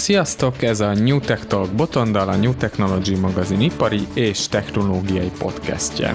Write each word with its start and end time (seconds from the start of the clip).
Sziasztok, 0.00 0.62
ez 0.62 0.80
a 0.80 0.92
New 0.92 1.20
Tech 1.20 1.44
Talk 1.46 1.72
Botondal, 1.72 2.28
a 2.28 2.36
New 2.36 2.54
Technology 2.54 3.14
magazin 3.14 3.60
ipari 3.60 4.00
és 4.14 4.48
technológiai 4.48 5.30
podcastje. 5.38 6.14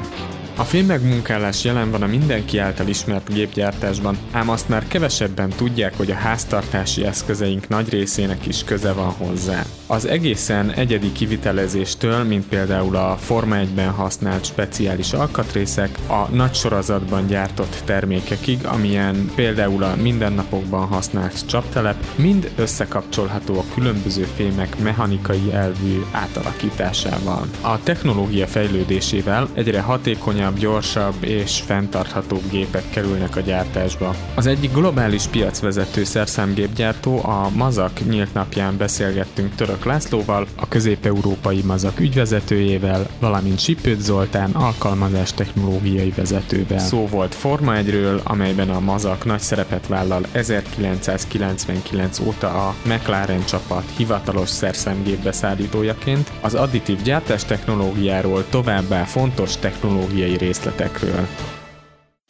A 0.57 0.63
filmmegmunkálás 0.63 1.63
jelen 1.63 1.91
van 1.91 2.02
a 2.02 2.07
mindenki 2.07 2.57
által 2.57 2.88
ismert 2.88 3.34
gépgyártásban, 3.34 4.18
ám 4.31 4.50
azt 4.50 4.70
már 4.70 4.88
kevesebben 4.88 5.50
tudják, 5.50 5.97
hogy 5.97 6.12
a 6.12 6.16
háztartási 6.16 7.05
eszközeink 7.05 7.68
nagy 7.68 7.89
részének 7.89 8.46
is 8.47 8.64
köze 8.64 8.93
van 8.93 9.10
hozzá. 9.11 9.64
Az 9.88 10.05
egészen 10.07 10.71
egyedi 10.71 11.11
kivitelezéstől, 11.11 12.23
mint 12.23 12.47
például 12.47 12.96
a 12.96 13.18
Forma 13.20 13.55
1-ben 13.55 13.89
használt 13.89 14.46
speciális 14.46 15.14
alkatrészek, 15.14 15.97
a 16.07 16.28
nagy 16.32 16.54
sorozatban 16.54 17.28
gyártott 17.28 17.82
termékekig, 17.86 18.65
amilyen 18.65 19.32
például 19.36 19.83
a 19.83 19.96
mindennapokban 19.96 20.87
használt 20.87 21.46
csaptelep, 21.47 22.06
mind 22.15 22.51
összekapcsolható 22.56 23.57
a 23.57 23.74
különböző 23.74 24.28
fémek 24.36 24.79
mechanikai 24.79 25.54
elvű 25.54 26.01
átalakításával. 26.11 27.47
A 27.61 27.83
technológia 27.83 28.47
fejlődésével 28.47 29.50
egyre 29.54 29.82
hatékonyabb 29.82 30.43
hatékonyabb, 30.45 30.59
gyorsabb 30.59 31.23
és 31.23 31.61
fenntarthatóbb 31.65 32.49
gépek 32.49 32.89
kerülnek 32.89 33.35
a 33.35 33.39
gyártásba. 33.39 34.16
Az 34.35 34.45
egyik 34.45 34.73
globális 34.73 35.23
piacvezető 35.23 36.03
szerszámgépgyártó 36.03 37.23
a 37.23 37.49
Mazak 37.55 38.05
nyílt 38.09 38.33
napján 38.33 38.77
beszélgettünk 38.77 39.55
Török 39.55 39.85
Lászlóval, 39.85 40.47
a 40.55 40.67
közép-európai 40.67 41.61
Mazak 41.61 41.99
ügyvezetőjével, 41.99 43.08
valamint 43.19 43.59
Sipőt 43.59 44.02
Zoltán 44.02 44.52
alkalmazás 44.52 45.33
technológiai 45.33 46.13
vezetővel. 46.16 46.80
Szó 46.80 47.07
volt 47.07 47.35
Forma 47.35 47.73
1-ről, 47.75 48.23
amelyben 48.23 48.69
a 48.69 48.80
Mazak 48.80 49.25
nagy 49.25 49.39
szerepet 49.39 49.88
vállal 49.88 50.21
1999 50.31 52.19
óta 52.19 52.67
a 52.67 52.75
McLaren 52.83 53.45
csapat 53.45 53.83
hivatalos 53.97 54.49
szerszámgép 54.49 55.23
beszállítójaként, 55.23 56.31
az 56.41 56.53
additív 56.53 57.02
gyártás 57.02 57.43
technológiáról 57.45 58.45
továbbá 58.49 59.03
fontos 59.03 59.57
technológiai 59.57 60.34
részletekről. 60.38 61.28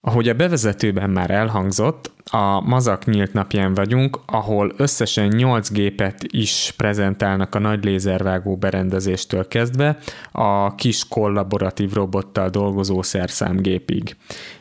Ahogy 0.08 0.30
a 0.30 0.34
bevezetőben 0.34 1.10
már 1.10 1.32
elhangzott, 1.32 2.12
a 2.32 2.62
Mazak 2.62 3.06
nyílt 3.06 3.34
napján 3.34 3.74
vagyunk, 3.74 4.20
ahol 4.26 4.74
összesen 4.78 5.28
8 5.28 5.72
gépet 5.72 6.24
is 6.28 6.74
prezentálnak 6.78 7.56
a 7.56 7.60
nagy 7.60 7.84
lézervágó 7.84 8.58
berendezéstől 8.58 9.48
kezdve 9.48 9.98
a 10.32 10.76
kis 10.76 11.08
kollaboratív 11.08 11.94
robottal 11.94 12.50
dolgozó 12.50 13.02
szerszámgépig. 13.02 14.16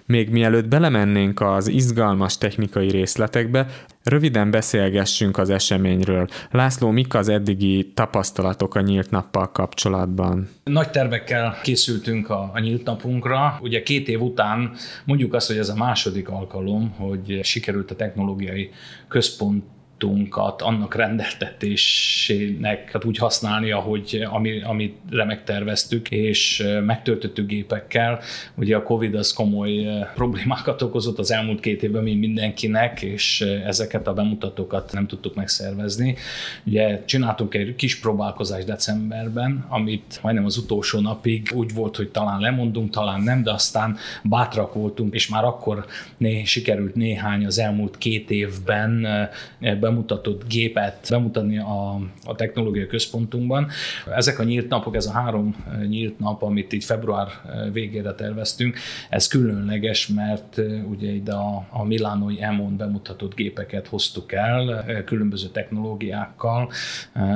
Még 0.06 0.30
mielőtt 0.30 0.69
belemennénk 0.69 1.41
az 1.41 1.69
izgalmas 1.69 2.38
technikai 2.38 2.91
részletekbe, 2.91 3.66
röviden 4.02 4.50
beszélgessünk 4.50 5.38
az 5.38 5.50
eseményről. 5.50 6.28
László, 6.50 6.91
mik 6.91 7.14
az 7.14 7.28
eddigi 7.28 7.92
tapasztalatok 7.94 8.74
a 8.74 8.80
nyílt 8.80 9.11
nappal 9.11 9.52
kapcsolatban? 9.52 10.48
Nagy 10.64 10.91
tervekkel 10.91 11.58
készültünk 11.62 12.30
a, 12.30 12.50
a 12.55 12.58
nyílt 12.58 12.84
napunkra. 12.84 13.58
Ugye 13.62 13.83
két 13.83 14.08
év 14.08 14.20
után 14.22 14.72
mondjuk 15.05 15.34
azt, 15.34 15.46
hogy 15.46 15.58
ez 15.58 15.69
a 15.69 15.74
második 15.74 16.28
alkalom, 16.28 16.91
hogy 16.91 17.41
sikerült 17.42 17.91
a 17.91 17.96
technológiai 17.96 18.70
központ 19.08 19.64
tudtunkat 19.98 20.62
annak 20.62 20.95
rendeltetésének 20.95 22.91
hát 22.92 23.05
úgy 23.05 23.19
használni, 23.19 23.70
ahogy, 23.70 24.27
ami, 24.31 24.62
amire 24.62 25.25
megterveztük, 25.27 26.11
és 26.11 26.64
megtöltöttük 26.84 27.47
gépekkel. 27.47 28.20
Ugye 28.55 28.77
a 28.77 28.83
Covid 28.83 29.14
az 29.14 29.33
komoly 29.33 29.86
problémákat 30.14 30.83
okozott 30.83 31.19
az 31.19 31.33
elmúlt 31.33 31.61
két 31.61 31.83
évben 31.83 32.03
mi 32.03 32.14
mindenkinek, 32.14 33.03
és 33.03 33.41
ezeket 33.41 34.06
a 34.06 34.14
bemutatókat 34.14 34.92
nem 34.92 35.06
tudtuk 35.06 35.34
megszervezni. 35.34 36.17
Ugye 36.64 37.05
csináltunk 37.05 37.55
egy 37.55 37.75
kis 37.77 38.01
próbálkozást 38.01 38.67
decemberben, 38.67 39.64
amit 39.69 40.19
majdnem 40.23 40.45
az 40.45 40.56
utolsó 40.56 41.01
napig 41.01 41.51
úgy 41.55 41.75
volt, 41.75 41.97
hogy 41.97 42.08
talán 42.08 42.41
lemondunk, 42.41 42.91
talán 42.91 43.20
nem, 43.20 43.42
de 43.42 43.52
aztán 43.52 43.97
bátrak 44.23 44.74
voltunk, 44.74 45.14
és 45.14 45.29
már 45.29 45.45
akkor 45.45 45.86
né, 46.17 46.45
sikerült 46.45 46.95
néhány 46.95 47.47
az 47.47 47.58
elmúlt 47.58 47.98
két 47.98 48.30
évben 48.30 49.07
bemutatott 49.94 50.48
gépet 50.48 51.06
bemutatni 51.10 51.58
a, 51.58 52.00
a 52.24 52.34
technológiai 52.34 52.86
központunkban. 52.86 53.68
Ezek 54.14 54.38
a 54.38 54.42
nyílt 54.42 54.68
napok, 54.68 54.96
ez 54.96 55.06
a 55.06 55.12
három 55.12 55.56
eh, 55.68 55.86
nyílt 55.86 56.18
nap, 56.18 56.42
amit 56.42 56.72
így 56.72 56.84
február 56.84 57.28
eh, 57.28 57.72
végére 57.72 58.12
terveztünk, 58.12 58.78
ez 59.10 59.27
különleges, 59.27 60.06
mert 60.06 60.58
eh, 60.58 60.90
ugye 60.90 61.10
ide 61.10 61.32
a, 61.32 61.66
a 61.70 61.84
Milánói 61.84 62.42
EMON 62.42 62.77
bemutatott 62.77 63.34
gépeket 63.34 63.86
hoztuk 63.88 64.32
el, 64.32 64.84
különböző 65.05 65.48
technológiákkal, 65.48 66.70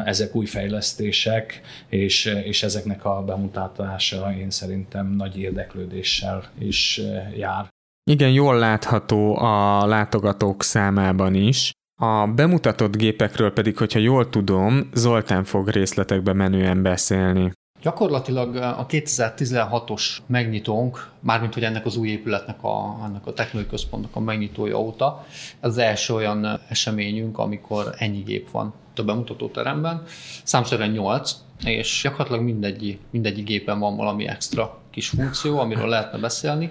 ezek 0.04 0.34
új 0.34 0.46
fejlesztések, 0.46 1.60
és, 1.88 2.24
és 2.44 2.62
ezeknek 2.62 3.04
a 3.04 3.22
bemutatása 3.26 4.32
én 4.38 4.50
szerintem 4.50 5.06
nagy 5.06 5.38
érdeklődéssel 5.38 6.44
is 6.58 7.00
jár. 7.36 7.68
Igen, 8.10 8.30
jól 8.30 8.58
látható 8.58 9.36
a 9.36 9.86
látogatók 9.86 10.62
számában 10.62 11.34
is. 11.34 11.72
A 12.00 12.26
bemutatott 12.26 12.96
gépekről 12.96 13.52
pedig, 13.52 13.76
hogyha 13.76 13.98
jól 13.98 14.28
tudom, 14.28 14.88
Zoltán 14.94 15.44
fog 15.44 15.68
részletekbe 15.68 16.32
menően 16.32 16.82
beszélni. 16.82 17.52
Gyakorlatilag 17.82 18.56
a 18.56 18.86
2016-os 18.86 20.16
megnyitónk, 20.26 21.10
mármint 21.20 21.54
hogy 21.54 21.62
ennek 21.62 21.86
az 21.86 21.96
új 21.96 22.08
épületnek, 22.08 22.62
a, 22.62 22.96
ennek 23.04 23.26
a 23.26 23.32
technológiai 23.32 23.74
központnak 23.74 24.16
a 24.16 24.20
megnyitója 24.20 24.80
óta, 24.80 25.26
ez 25.60 25.70
az 25.70 25.78
első 25.78 26.14
olyan 26.14 26.60
eseményünk, 26.68 27.38
amikor 27.38 27.94
ennyi 27.96 28.20
gép 28.20 28.50
van 28.50 28.74
a 28.96 29.02
bemutatóteremben. 29.02 30.02
Számszerűen 30.44 30.90
8, 30.90 31.34
és 31.64 32.00
gyakorlatilag 32.02 32.42
mindegyik, 32.42 33.00
mindegyik 33.10 33.44
gépen 33.44 33.78
van 33.78 33.96
valami 33.96 34.28
extra 34.28 34.78
kis 34.98 35.08
funkció, 35.08 35.58
amiről 35.58 35.88
lehetne 35.88 36.18
beszélni. 36.18 36.70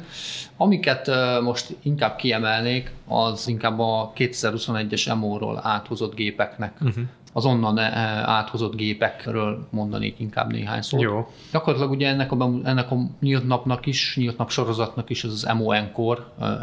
Amiket 0.57 1.11
most 1.41 1.75
inkább 1.81 2.15
kiemelnék, 2.15 2.91
az 3.07 3.47
inkább 3.47 3.79
a 3.79 4.11
2021-es 4.15 5.07
EMO-ról 5.07 5.59
áthozott 5.63 6.15
gépeknek 6.15 6.73
uh-huh 6.81 7.03
az 7.33 7.45
onnan 7.45 7.77
áthozott 7.77 8.75
gépekről 8.75 9.67
mondanék 9.69 10.19
inkább 10.19 10.51
néhány 10.51 10.81
szót. 10.81 11.01
Jó. 11.01 11.27
Gyakorlatilag 11.51 11.91
ugye 11.91 12.07
ennek 12.07 12.31
a, 12.31 12.49
ennek 12.63 12.91
a 12.91 12.95
nyílt 13.19 13.47
napnak 13.47 13.85
is, 13.85 14.15
nyílt 14.15 14.37
nap 14.37 14.49
sorozatnak 14.49 15.09
is 15.09 15.23
ez 15.23 15.31
az 15.31 15.47
MO 15.57 15.71
Encore, 15.71 16.21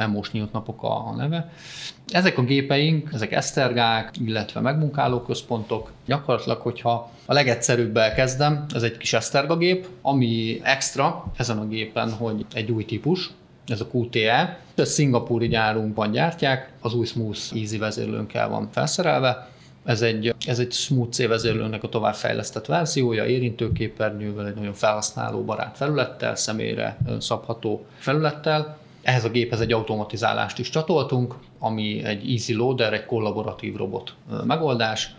MO-s 0.08 0.30
nyílt 0.30 0.52
napok 0.52 0.82
a, 0.82 1.06
a 1.06 1.14
neve. 1.16 1.52
Ezek 2.08 2.38
a 2.38 2.42
gépeink, 2.42 3.10
ezek 3.12 3.32
esztergák, 3.32 4.10
illetve 4.24 4.60
megmunkáló 4.60 5.20
központok. 5.20 5.90
Gyakorlatilag, 6.06 6.60
hogyha 6.60 7.10
a 7.26 7.32
legegyszerűbbel 7.32 8.14
kezdem, 8.14 8.64
ez 8.74 8.82
egy 8.82 8.96
kis 8.96 9.12
eszterga 9.12 9.56
gép, 9.56 9.86
ami 10.02 10.60
extra 10.62 11.24
ezen 11.36 11.58
a 11.58 11.66
gépen, 11.66 12.12
hogy 12.12 12.46
egy 12.52 12.70
új 12.70 12.84
típus, 12.84 13.30
ez 13.66 13.80
a 13.80 13.86
QTE. 13.92 14.58
Ez 14.74 14.92
szingapúri 14.92 15.48
gyárunkban 15.48 16.10
gyártják, 16.10 16.72
az 16.80 16.94
új 16.94 17.06
Smooth 17.06 17.38
Easy 17.54 17.78
vezérlőnkkel 17.78 18.48
van 18.48 18.68
felszerelve. 18.72 19.48
Ez 19.84 20.02
egy, 20.02 20.34
ez 20.46 20.58
egy 20.58 20.72
Smooth 20.72 21.10
C 21.10 21.18
a 21.82 21.88
továbbfejlesztett 21.88 22.66
verziója, 22.66 23.26
érintőképernyővel, 23.26 24.46
egy 24.46 24.54
nagyon 24.54 24.72
felhasználóbarát 24.72 25.76
felülettel, 25.76 26.36
személyre 26.36 26.98
szabható 27.18 27.84
felülettel. 27.98 28.78
Ehhez 29.02 29.24
a 29.24 29.30
géphez 29.30 29.60
egy 29.60 29.72
automatizálást 29.72 30.58
is 30.58 30.70
csatoltunk, 30.70 31.34
ami 31.58 32.02
egy 32.04 32.30
easy 32.30 32.54
loader, 32.54 32.92
egy 32.92 33.04
kollaboratív 33.04 33.76
robot 33.76 34.14
megoldás, 34.44 35.14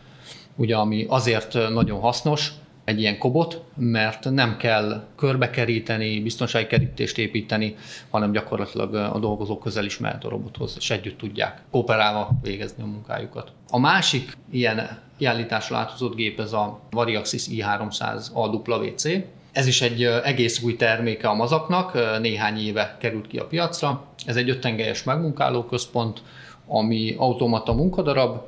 ugye 0.56 0.76
ami 0.76 1.06
azért 1.10 1.54
nagyon 1.54 2.00
hasznos, 2.00 2.52
egy 2.86 3.00
ilyen 3.00 3.18
kobot, 3.18 3.64
mert 3.76 4.30
nem 4.30 4.58
kell 4.58 5.04
körbekeríteni, 5.16 6.20
biztonsági 6.20 6.68
kerítést 6.68 7.18
építeni, 7.18 7.76
hanem 8.10 8.32
gyakorlatilag 8.32 8.94
a 8.94 9.20
dolgozók 9.20 9.64
közel 9.64 9.86
is 9.86 9.98
mehet 9.98 10.24
a 10.24 10.30
robothoz, 10.30 10.76
és 10.80 10.90
együtt 10.90 11.18
tudják 11.18 11.62
kooperálva 11.72 12.30
végezni 12.42 12.84
a 12.84 12.86
munkájukat. 12.86 13.52
A 13.70 13.80
másik 13.80 14.38
ilyen 14.52 15.00
kiállításra 15.18 15.78
áthozott 15.78 16.16
gép 16.16 16.40
ez 16.40 16.54
a 16.54 16.80
Variaxis 16.92 17.46
i300 17.50 18.32
AWC. 18.34 19.04
Ez 19.52 19.68
is 19.68 19.82
egy 19.82 20.04
egész 20.04 20.62
új 20.62 20.76
terméke 20.76 21.28
a 21.28 21.34
mazaknak, 21.34 22.20
néhány 22.20 22.58
éve 22.58 22.98
került 23.00 23.28
ki 23.28 23.38
a 23.38 23.46
piacra. 23.46 24.06
Ez 24.26 24.36
egy 24.36 24.50
öttengelyes 24.50 25.04
megmunkálóközpont, 25.04 26.22
ami 26.68 27.16
automata 27.18 27.74
munkadarab, 27.74 28.42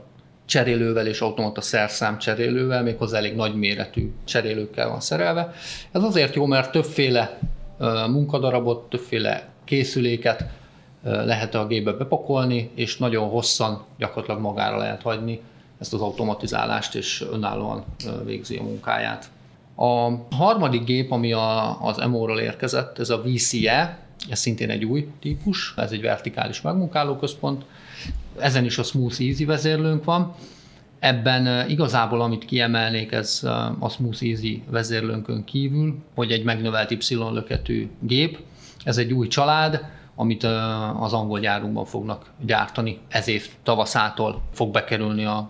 cserélővel 0.48 1.08
és 1.08 1.22
automata 1.22 1.62
szerszám 1.62 2.18
cserélővel, 2.18 2.84
méghozzá 2.84 3.18
elég 3.18 3.36
nagy 3.36 3.56
méretű 3.56 4.12
cserélőkkel 4.24 4.90
van 4.90 5.00
szerelve. 5.00 5.54
Ez 5.92 6.04
azért 6.04 6.36
jó, 6.36 6.46
mert 6.46 6.72
többféle 6.72 7.40
munkadarabot, 8.08 8.90
többféle 8.90 9.50
készüléket 9.64 10.46
lehet 11.02 11.56
a 11.56 11.68
gépbe 11.68 11.92
bepakolni, 11.92 12.72
és 12.76 12.98
nagyon 12.98 13.30
hosszan 13.30 13.84
gyakorlatilag 13.98 14.42
magára 14.42 14.78
lehet 14.78 15.02
hagyni 15.02 15.42
ezt 15.80 15.94
az 15.94 16.02
automatizálást, 16.02 16.96
és 16.96 17.26
önállóan 17.32 17.84
végzi 18.26 18.58
a 18.58 18.64
munkáját. 18.64 19.30
A 19.76 20.10
harmadik 20.36 20.84
gép, 20.84 21.12
ami 21.12 21.34
a, 21.34 21.82
az 21.82 21.98
MO-ról 21.98 22.40
érkezett, 22.40 23.00
ez 23.00 23.10
a 23.10 23.22
VCE, 23.22 24.00
ez 24.30 24.40
szintén 24.40 24.70
egy 24.70 24.86
új 24.86 25.08
típus, 25.22 25.74
ez 25.78 25.92
egy 25.92 26.02
vertikális 26.02 26.62
megmunkálóközpont, 26.62 27.66
ezen 28.40 28.66
is 28.66 28.78
a 28.78 28.84
Smooth 28.84 29.22
Easy 29.22 29.46
vezérlőnk 29.46 30.04
van, 30.04 30.36
Ebben 31.00 31.70
igazából, 31.70 32.22
amit 32.22 32.46
kiemelnék, 32.46 33.12
ez 33.12 33.44
a 33.80 33.90
Smooth 33.90 34.24
Easy 34.24 34.64
vezérlőnkön 34.70 35.44
kívül, 35.44 35.96
hogy 36.16 36.32
egy 36.32 36.44
megnövelt 36.44 36.92
Y-löketű 36.92 37.90
gép, 38.00 38.40
ez 38.84 38.98
egy 38.98 39.14
új 39.14 39.28
család, 39.28 39.86
amit 40.16 40.44
az 41.00 41.14
angol 41.14 41.40
gyárunkban 41.40 41.86
fognak 41.86 42.32
gyártani. 42.46 43.00
Ez 43.08 43.28
év 43.28 43.48
tavaszától 43.64 44.42
fog 44.54 44.72
bekerülni 44.72 45.26
a, 45.26 45.50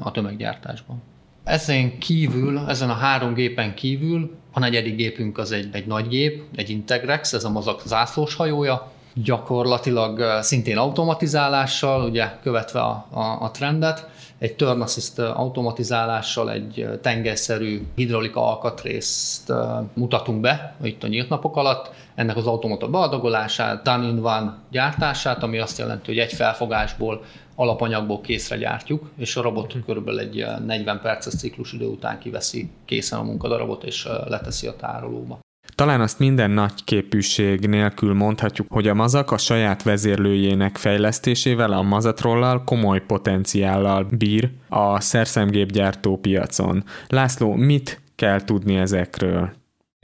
a 0.00 0.10
tömeggyártásba. 0.10 0.96
Ezen 1.44 1.98
kívül, 1.98 2.58
ezen 2.58 2.90
a 2.90 2.94
három 2.94 3.34
gépen 3.34 3.74
kívül 3.74 4.36
a 4.52 4.58
negyedik 4.58 4.96
gépünk 4.96 5.38
az 5.38 5.52
egy, 5.52 5.68
egy 5.72 5.86
nagy 5.86 6.08
gép, 6.08 6.42
egy 6.54 6.70
Integrex, 6.70 7.32
ez 7.32 7.44
a 7.44 7.50
mazak 7.50 7.82
zászlós 7.86 8.34
hajója, 8.34 8.92
gyakorlatilag 9.14 10.42
szintén 10.42 10.76
automatizálással, 10.76 12.04
ugye 12.04 12.38
követve 12.42 12.80
a, 12.80 13.06
a, 13.10 13.38
a 13.40 13.50
trendet, 13.50 14.10
egy 14.38 14.54
turn 14.56 14.80
assist 14.80 15.18
automatizálással, 15.18 16.50
egy 16.50 16.98
tengerszerű 17.02 17.82
hidrolika 17.94 18.48
alkatrészt 18.48 19.52
mutatunk 19.94 20.40
be 20.40 20.74
itt 20.82 21.02
a 21.02 21.06
nyílt 21.06 21.28
napok 21.28 21.56
alatt, 21.56 21.90
ennek 22.14 22.36
az 22.36 22.46
automata 22.46 22.88
beadagolását, 22.88 23.82
done 23.82 24.06
in 24.06 24.18
one 24.18 24.54
gyártását, 24.70 25.42
ami 25.42 25.58
azt 25.58 25.78
jelenti, 25.78 26.06
hogy 26.06 26.18
egy 26.18 26.32
felfogásból 26.32 27.24
alapanyagból 27.54 28.20
készre 28.20 28.56
gyártjuk, 28.56 29.10
és 29.16 29.36
a 29.36 29.42
robot 29.42 29.74
mhm. 29.74 29.84
körülbelül 29.84 30.20
egy 30.20 30.46
40 30.66 31.00
perces 31.00 31.34
ciklus 31.34 31.72
idő 31.72 31.86
után 31.86 32.18
kiveszi 32.18 32.70
készen 32.84 33.18
a 33.18 33.22
munkadarabot, 33.22 33.84
és 33.84 34.08
leteszi 34.26 34.66
a 34.66 34.76
tárolóba. 34.76 35.38
Talán 35.74 36.00
azt 36.00 36.18
minden 36.18 36.50
nagy 36.50 36.84
képűség 36.84 37.66
nélkül 37.66 38.14
mondhatjuk, 38.14 38.66
hogy 38.70 38.88
a 38.88 38.94
mazak 38.94 39.30
a 39.30 39.38
saját 39.38 39.82
vezérlőjének 39.82 40.76
fejlesztésével, 40.76 41.72
a 41.72 41.82
mazatrollal 41.82 42.64
komoly 42.64 43.00
potenciállal 43.00 44.06
bír 44.10 44.50
a 44.68 45.00
szerszemgépgyártó 45.00 46.16
piacon. 46.16 46.84
László, 47.08 47.54
mit 47.54 48.00
kell 48.14 48.44
tudni 48.44 48.76
ezekről? 48.76 49.52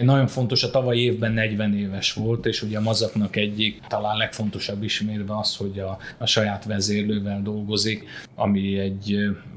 Nagyon 0.04 0.26
fontos, 0.26 0.62
a 0.62 0.70
tavalyi 0.70 1.02
évben 1.02 1.32
40 1.32 1.74
éves 1.74 2.12
volt, 2.12 2.46
és 2.46 2.62
ugye 2.62 2.78
a 2.78 2.80
mazaknak 2.80 3.36
egyik 3.36 3.80
talán 3.88 4.16
legfontosabb 4.16 4.82
ismérve 4.82 5.38
az, 5.38 5.56
hogy 5.56 5.78
a, 5.78 5.98
a 6.18 6.26
saját 6.26 6.64
vezérlővel 6.64 7.42
dolgozik, 7.42 8.04
ami 8.34 8.78
egy, 8.78 9.10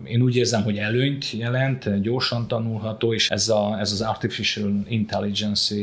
én 0.04 0.22
úgy 0.22 0.36
érzem, 0.36 0.64
hogy 0.64 0.78
előnyt 0.78 1.32
jelent, 1.32 2.02
gyorsan 2.02 2.48
tanulható, 2.48 3.14
és 3.14 3.30
ez, 3.30 3.50
a, 3.50 3.80
ez 3.80 3.92
az 3.92 4.02
artificial 4.02 4.84
intelligence 4.88 5.76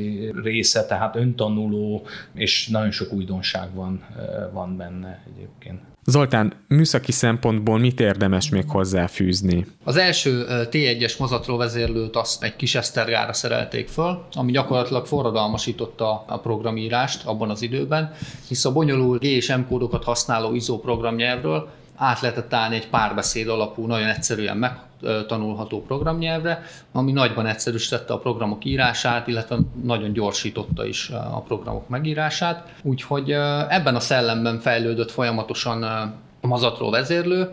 része, 0.43 0.87
tehát 0.87 1.16
öntanuló, 1.16 2.06
és 2.34 2.69
nagyon 2.69 2.90
sok 2.90 3.12
újdonság 3.12 3.75
van, 3.75 4.05
van 4.52 4.76
benne 4.76 5.25
egyébként. 5.34 5.81
Zoltán, 6.10 6.52
műszaki 6.69 7.12
szempontból 7.12 7.78
mit 7.78 8.00
érdemes 8.00 8.49
még 8.49 8.64
hozzáfűzni? 8.69 9.66
Az 9.84 9.96
első 9.96 10.44
T1-es 10.49 11.19
mazatról 11.19 11.58
vezérlőt 11.58 12.16
azt 12.16 12.43
egy 12.43 12.56
kis 12.56 12.75
esztergára 12.75 13.32
szerelték 13.32 13.88
föl, 13.88 14.25
ami 14.32 14.52
gyakorlatilag 14.52 15.06
forradalmasította 15.06 16.25
a 16.26 16.38
programírást 16.38 17.26
abban 17.26 17.50
az 17.50 17.62
időben, 17.62 18.12
hisz 18.49 18.64
a 18.64 18.72
bonyolult 18.72 19.20
G 19.20 19.25
és 19.25 19.55
M 19.55 19.60
kódokat 19.69 20.05
használó 20.05 20.55
ISO 20.55 20.78
programnyelvről 20.78 21.69
át 21.99 22.21
lehetett 22.21 22.55
állni 22.55 22.77
egy 22.77 22.89
párbeszéd 22.89 23.49
alapú, 23.49 23.87
nagyon 23.87 24.09
egyszerűen 24.09 24.56
megtanulható 24.56 25.83
programnyelvre, 25.83 26.62
ami 26.93 27.12
nagyban 27.12 27.47
egyszerűsítette 27.47 28.12
a 28.12 28.19
programok 28.19 28.65
írását, 28.65 29.27
illetve 29.27 29.59
nagyon 29.83 30.12
gyorsította 30.12 30.87
is 30.87 31.11
a 31.11 31.43
programok 31.47 31.89
megírását. 31.89 32.73
Úgyhogy 32.83 33.31
ebben 33.69 33.95
a 33.95 34.00
szellemben 34.00 34.59
fejlődött 34.59 35.11
folyamatosan 35.11 35.83
a 35.83 36.47
mazatról 36.47 36.91
vezérlő, 36.91 37.50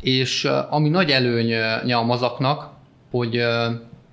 és 0.00 0.48
ami 0.70 0.88
nagy 0.88 1.10
előnye 1.10 1.96
a 1.96 2.02
mazaknak, 2.02 2.70
hogy 3.10 3.36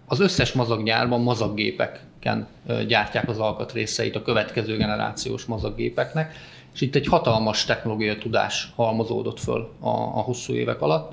az 0.05 0.19
összes 0.19 0.53
mazaggyárban 0.53 1.21
mazaggépeken 1.21 2.47
gyártják 2.87 3.29
az 3.29 3.39
alkatrészeit 3.39 4.15
a 4.15 4.21
következő 4.21 4.77
generációs 4.77 5.45
mazaggépeknek, 5.45 6.33
és 6.73 6.81
itt 6.81 6.95
egy 6.95 7.07
hatalmas 7.07 7.65
technológiai 7.65 8.17
tudás 8.17 8.71
halmozódott 8.75 9.39
föl 9.39 9.71
a, 9.79 9.89
a 9.89 10.21
hosszú 10.21 10.53
évek 10.53 10.81
alatt. 10.81 11.11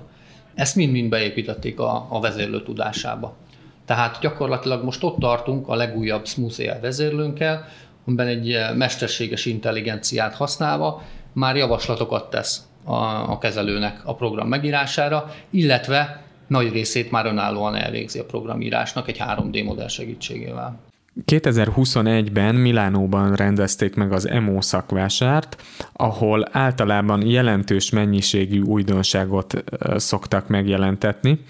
Ezt 0.55 0.77
mind-mind 0.77 1.09
beépítették 1.09 1.81
a, 1.81 2.07
a 2.11 2.21
vezérlő 2.21 2.63
tudásába. 2.63 3.37
Tehát 3.85 4.21
gyakorlatilag 4.21 4.85
most 4.85 5.03
ott 5.03 5.19
tartunk 5.19 5.69
a 5.69 5.75
legújabb 5.75 6.27
Smooth 6.27 6.81
vezérlőnkkel, 6.81 7.65
amiben 8.07 8.27
egy 8.27 8.57
mesterséges 8.75 9.47
intelligenciát 9.47 10.35
használva 10.35 11.03
már 11.33 11.57
javaslatokat 11.57 12.31
tesz 12.31 12.67
a, 12.85 12.95
a 13.31 13.39
kezelőnek 13.39 14.01
a 14.05 14.15
program 14.15 14.49
megírására, 14.49 15.35
illetve 15.51 16.23
nagy 16.47 16.73
részét 16.73 17.11
már 17.11 17.27
önállóan 17.27 17.75
elvégzi 17.75 18.19
a 18.19 18.25
programírásnak 18.25 19.09
egy 19.09 19.19
3D 19.21 19.65
modell 19.65 19.89
segítségével. 19.89 20.79
2021-ben 21.25 22.55
Milánóban 22.55 23.35
rendezték 23.35 23.95
meg 23.95 24.13
az 24.13 24.29
EMO 24.29 24.61
szakvásárt, 24.61 25.63
ahol 25.93 26.49
általában 26.53 27.27
jelentős 27.27 27.91
mennyiségű 27.91 28.61
újdonságot 28.61 29.65
szoktak 29.97 30.49
megjelentetni. 30.49 31.45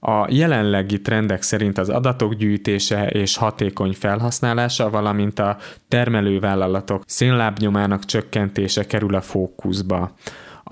A 0.00 0.26
jelenlegi 0.30 1.00
trendek 1.00 1.42
szerint 1.42 1.78
az 1.78 1.88
adatok 1.88 2.34
gyűjtése 2.34 3.06
és 3.06 3.36
hatékony 3.36 3.92
felhasználása, 3.92 4.90
valamint 4.90 5.38
a 5.38 5.56
termelővállalatok 5.88 7.02
szénlábnyomának 7.06 8.04
csökkentése 8.04 8.86
kerül 8.86 9.14
a 9.14 9.20
fókuszba. 9.20 10.14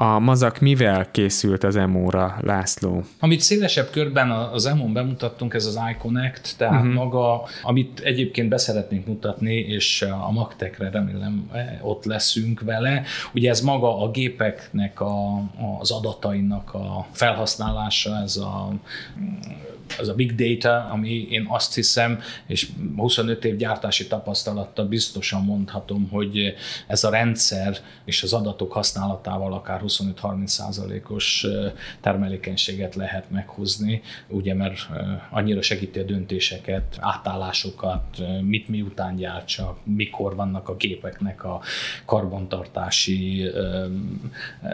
A 0.01 0.19
mazak 0.19 0.59
mivel 0.59 1.11
készült 1.11 1.65
az 1.65 1.77
EMO-ra, 1.77 2.37
László? 2.41 3.05
Amit 3.19 3.41
szélesebb 3.41 3.91
körben 3.91 4.31
az 4.31 4.67
EMO-n 4.67 4.93
bemutattunk, 4.93 5.55
ez 5.55 5.67
az 5.67 5.79
iConnect, 5.93 6.55
tehát 6.57 6.75
uh-huh. 6.75 6.95
maga, 6.95 7.43
amit 7.63 8.01
egyébként 8.01 8.49
beszeretnénk 8.49 9.07
mutatni, 9.07 9.55
és 9.55 10.03
a 10.03 10.31
Magtekre 10.31 10.91
remélem 10.91 11.49
eh, 11.53 11.79
ott 11.83 12.05
leszünk 12.05 12.61
vele. 12.61 13.03
Ugye 13.35 13.51
ez 13.51 13.61
maga 13.61 14.03
a 14.03 14.11
gépeknek 14.11 15.01
a, 15.01 15.43
az 15.81 15.91
adatainak 15.91 16.75
a 16.75 17.07
felhasználása, 17.13 18.17
ez 18.23 18.37
a 18.37 18.73
az 19.99 20.09
a 20.09 20.15
big 20.15 20.35
data, 20.35 20.89
ami 20.91 21.27
én 21.31 21.47
azt 21.49 21.75
hiszem, 21.75 22.21
és 22.47 22.69
25 22.97 23.45
év 23.45 23.57
gyártási 23.57 24.07
tapasztalattal 24.07 24.85
biztosan 24.87 25.45
mondhatom, 25.45 26.09
hogy 26.09 26.55
ez 26.87 27.05
a 27.05 27.11
rendszer 27.11 27.79
és 28.05 28.23
az 28.23 28.33
adatok 28.33 28.73
használatával 28.73 29.53
akár 29.53 29.81
25-30 29.87 30.47
százalékos 30.47 31.47
termelékenységet 32.01 32.95
lehet 32.95 33.31
meghozni, 33.31 34.03
ugye 34.29 34.55
mert 34.55 34.89
annyira 35.31 35.63
segíti 35.63 35.99
a 35.99 36.05
döntéseket, 36.05 36.97
átállásokat, 37.01 38.23
mit 38.43 38.69
miután 38.69 39.17
gyártsa, 39.17 39.79
mikor 39.85 40.35
vannak 40.35 40.69
a 40.69 40.77
gépeknek 40.77 41.45
a 41.45 41.61
karbantartási 42.05 43.51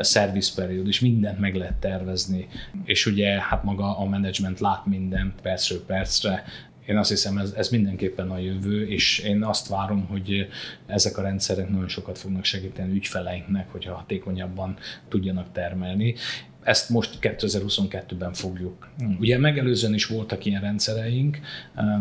szervizperiód, 0.01 0.87
és 0.87 1.01
mindent 1.01 1.39
meg 1.39 1.55
lehet 1.55 1.75
tervezni, 1.75 2.49
és 2.85 3.07
ugye 3.07 3.41
hát 3.41 3.65
maga 3.65 3.99
a 3.99 4.05
menedzsment 4.05 4.61
lát 4.61 4.87
mindent 4.87 5.05
percről 5.43 5.85
percre, 5.85 6.45
én 6.87 6.97
azt 6.97 7.11
hiszem, 7.11 7.39
ez, 7.39 7.53
ez 7.57 7.69
mindenképpen 7.69 8.31
a 8.31 8.39
jövő, 8.39 8.89
és 8.89 9.19
én 9.19 9.45
azt 9.45 9.69
várom, 9.69 10.07
hogy 10.07 10.49
ezek 10.87 11.19
a 11.19 11.23
rendszerek 11.23 11.69
nagyon 11.69 11.89
sokat 11.89 12.19
fognak 12.19 12.45
segíteni 12.45 12.95
ügyfeleinknek, 12.95 13.71
hogyha 13.71 13.95
hatékonyabban 13.95 14.77
tudjanak 15.09 15.53
termelni. 15.53 16.15
Ezt 16.63 16.89
most 16.89 17.19
2022-ben 17.21 18.33
fogjuk. 18.33 18.89
Ugye 19.21 19.39
megelőzően 19.39 19.95
is 19.95 20.07
voltak 20.07 20.45
ilyen 20.45 20.61
rendszereink, 20.61 21.39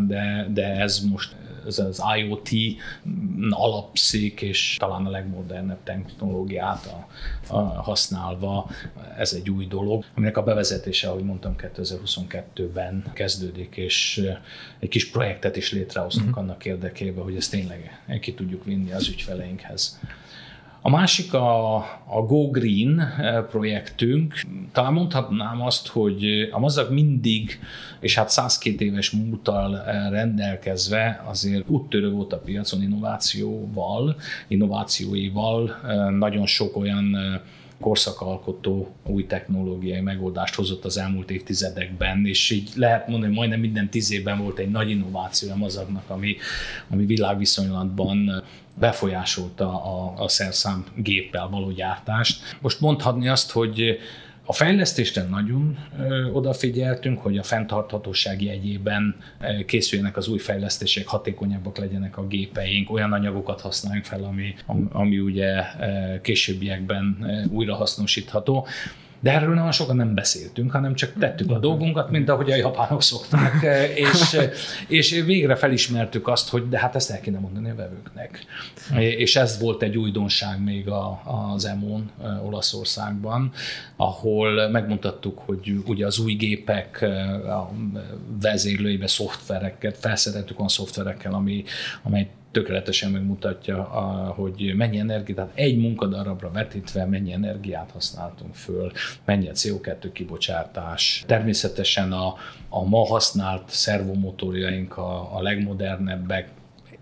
de, 0.06 0.46
de 0.52 0.64
ez 0.64 1.00
most 1.00 1.34
ez 1.66 1.78
az 1.78 2.02
IoT 2.16 2.48
alapszik, 3.50 4.40
és 4.40 4.76
talán 4.78 5.06
a 5.06 5.10
legmodernebb 5.10 5.82
technológiát 5.84 6.86
a, 6.86 7.06
a, 7.54 7.58
használva 7.58 8.70
ez 9.16 9.32
egy 9.32 9.50
új 9.50 9.66
dolog, 9.66 10.04
aminek 10.14 10.36
a 10.36 10.42
bevezetése, 10.42 11.08
ahogy 11.08 11.24
mondtam, 11.24 11.54
2022-ben 11.58 13.04
kezdődik, 13.14 13.76
és 13.76 14.30
egy 14.78 14.88
kis 14.88 15.10
projektet 15.10 15.56
is 15.56 15.72
létrehoztunk 15.72 16.28
uh-huh. 16.28 16.42
annak 16.42 16.64
érdekében, 16.64 17.24
hogy 17.24 17.36
ezt 17.36 17.50
tényleg 17.50 18.00
ki 18.20 18.34
tudjuk 18.34 18.64
vinni 18.64 18.92
az 18.92 19.08
ügyfeleinkhez. 19.08 20.00
A 20.86 20.90
másik 20.90 21.34
a, 21.34 21.76
a 22.06 22.22
Go 22.26 22.50
Green 22.50 23.00
eh, 23.00 23.42
projektünk. 23.42 24.40
Talán 24.72 24.92
mondhatnám 24.92 25.60
azt, 25.60 25.88
hogy 25.88 26.48
a 26.52 26.58
mazag 26.58 26.92
mindig, 26.92 27.60
és 28.00 28.14
hát 28.14 28.30
102 28.30 28.80
éves 28.80 29.10
múltal 29.10 29.80
eh, 29.80 30.10
rendelkezve 30.10 31.22
azért 31.24 31.68
úttörő 31.68 32.10
volt 32.10 32.32
a 32.32 32.38
piacon 32.38 32.82
innovációval, 32.82 34.16
innovációival. 34.48 35.80
Eh, 35.86 36.10
nagyon 36.10 36.46
sok 36.46 36.76
olyan 36.76 37.16
korszakalkotó 37.80 38.94
új 39.06 39.26
technológiai 39.26 40.00
megoldást 40.00 40.54
hozott 40.54 40.84
az 40.84 40.98
elmúlt 40.98 41.30
évtizedekben, 41.30 42.26
és 42.26 42.50
így 42.50 42.70
lehet 42.74 43.08
mondani, 43.08 43.26
hogy 43.26 43.36
majdnem 43.36 43.60
minden 43.60 43.90
tíz 43.90 44.12
évben 44.12 44.38
volt 44.42 44.58
egy 44.58 44.70
nagy 44.70 44.90
innováció 44.90 45.50
a 45.50 45.56
mazagnak, 45.56 46.10
ami, 46.10 46.36
ami 46.90 47.04
világviszonylatban 47.04 48.44
befolyásolta 48.74 49.84
a, 49.84 50.22
a 50.22 50.28
szerszám 50.28 50.84
géppel 50.94 51.48
való 51.48 51.70
gyártást. 51.70 52.56
Most 52.60 52.80
mondhatni 52.80 53.28
azt, 53.28 53.50
hogy 53.50 53.98
A 54.48 54.52
fejlesztésre 54.52 55.22
nagyon 55.22 55.78
odafigyeltünk, 56.32 57.20
hogy 57.20 57.38
a 57.38 57.42
fenntarthatóság 57.42 58.42
jegyében 58.42 59.16
ö, 59.40 59.64
készüljenek 59.64 60.16
az 60.16 60.28
új 60.28 60.38
fejlesztések, 60.38 61.06
hatékonyabbak 61.06 61.78
legyenek 61.78 62.18
a 62.18 62.26
gépeink, 62.26 62.90
olyan 62.90 63.12
anyagokat 63.12 63.60
használjunk 63.60 64.04
fel, 64.04 64.24
ami, 64.24 64.54
ami 64.92 65.18
ugye 65.18 65.62
későbbiekben 66.22 67.26
újrahasznosítható. 67.50 68.66
De 69.20 69.32
erről 69.32 69.54
nagyon 69.54 69.72
sokan 69.72 69.96
nem 69.96 70.14
beszéltünk, 70.14 70.70
hanem 70.70 70.94
csak 70.94 71.12
tettük 71.18 71.50
a 71.50 71.58
dolgunkat, 71.58 72.10
mint 72.10 72.28
ahogy 72.28 72.50
a 72.50 72.56
japánok 72.56 73.02
szokták, 73.02 73.66
és, 74.10 74.38
és 74.88 75.22
végre 75.26 75.56
felismertük 75.56 76.28
azt, 76.28 76.48
hogy 76.48 76.68
de 76.68 76.78
hát 76.78 76.94
ezt 76.94 77.10
el 77.10 77.20
kéne 77.20 77.38
mondani 77.38 77.70
a 77.70 77.74
vevőknek. 77.74 78.44
És 78.98 79.36
ez 79.36 79.60
volt 79.60 79.82
egy 79.82 79.96
újdonság 79.96 80.62
még 80.62 80.88
a, 80.88 81.22
az 81.54 81.64
EMON 81.64 82.10
Olaszországban, 82.44 83.52
ahol 83.96 84.68
megmutattuk, 84.68 85.38
hogy 85.38 85.74
ugye 85.86 86.06
az 86.06 86.18
új 86.18 86.32
gépek 86.32 87.02
a 87.46 87.70
vezérlőibe 88.40 89.06
szoftverekkel, 89.06 89.92
felszereltük 89.92 90.58
olyan 90.58 90.68
szoftverekkel, 90.68 91.32
ami, 91.32 91.64
amely 92.02 92.28
tökéletesen 92.56 93.10
megmutatja, 93.10 93.88
a, 93.90 94.32
hogy 94.32 94.72
mennyi 94.76 94.98
energiát, 94.98 95.36
tehát 95.36 95.52
egy 95.54 95.78
munkadarabra 95.78 96.50
vetítve 96.50 97.04
mennyi 97.04 97.32
energiát 97.32 97.90
használtunk 97.90 98.54
föl, 98.54 98.92
mennyi 99.24 99.48
a 99.48 99.52
CO2 99.52 100.10
kibocsátás. 100.12 101.24
Természetesen 101.26 102.12
a, 102.12 102.34
a 102.68 102.84
ma 102.84 103.06
használt 103.06 103.62
szervomotorjaink 103.66 104.96
a, 104.96 105.36
a 105.36 105.42
legmodernebbek, 105.42 106.48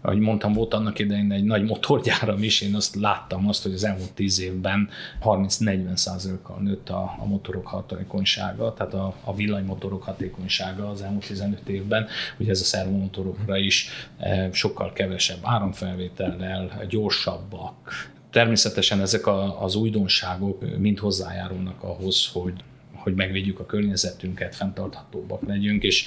ahogy 0.07 0.19
mondtam, 0.19 0.53
volt 0.53 0.75
annak 0.75 0.99
idején 0.99 1.33
egy 1.33 1.45
nagy 1.45 1.65
motorgyáram 1.65 2.43
is, 2.43 2.61
én 2.61 2.75
azt 2.75 2.95
láttam 2.95 3.49
azt, 3.49 3.63
hogy 3.63 3.73
az 3.73 3.85
elmúlt 3.85 4.13
10 4.13 4.41
évben 4.41 4.89
30-40 5.23 5.97
százalékkal 5.97 6.59
nőtt 6.61 6.89
a, 6.89 7.15
a 7.19 7.25
motorok 7.27 7.67
hatékonysága, 7.67 8.75
tehát 8.75 8.95
a, 8.95 9.15
a 9.25 9.35
villanymotorok 9.35 10.03
hatékonysága 10.03 10.91
az 10.91 11.03
elmúlt 11.03 11.27
15 11.27 11.69
évben, 11.69 12.07
ugye 12.39 12.51
ez 12.51 12.61
a 12.61 12.65
szervomotorokra 12.65 13.57
is 13.57 13.89
e, 14.19 14.49
sokkal 14.53 14.93
kevesebb 14.93 15.39
áramfelvétellel, 15.43 16.85
gyorsabbak. 16.89 18.11
Természetesen 18.31 19.01
ezek 19.01 19.27
a, 19.27 19.63
az 19.63 19.75
újdonságok 19.75 20.79
mind 20.79 20.99
hozzájárulnak 20.99 21.83
ahhoz, 21.83 22.31
hogy, 22.33 22.55
hogy 22.95 23.15
megvédjük 23.15 23.59
a 23.59 23.67
környezetünket, 23.67 24.55
fenntarthatóbbak 24.55 25.47
legyünk, 25.47 25.83
és 25.83 26.07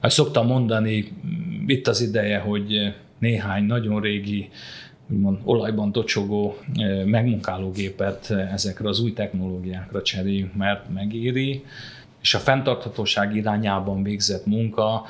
azt 0.00 0.14
szoktam 0.14 0.46
mondani, 0.46 1.12
itt 1.66 1.88
az 1.88 2.00
ideje, 2.00 2.38
hogy 2.38 2.94
néhány 3.18 3.64
nagyon 3.64 4.00
régi 4.00 4.50
úgymond 5.10 5.38
olajban 5.44 5.92
tocsogó 5.92 6.56
megmunkálógépet 7.04 8.30
ezekre 8.30 8.88
az 8.88 9.00
új 9.00 9.12
technológiákra 9.12 10.02
cseréljünk, 10.02 10.54
mert 10.54 10.92
megéri, 10.94 11.64
és 12.20 12.34
a 12.34 12.38
fenntarthatóság 12.38 13.36
irányában 13.36 14.02
végzett 14.02 14.46
munka 14.46 15.04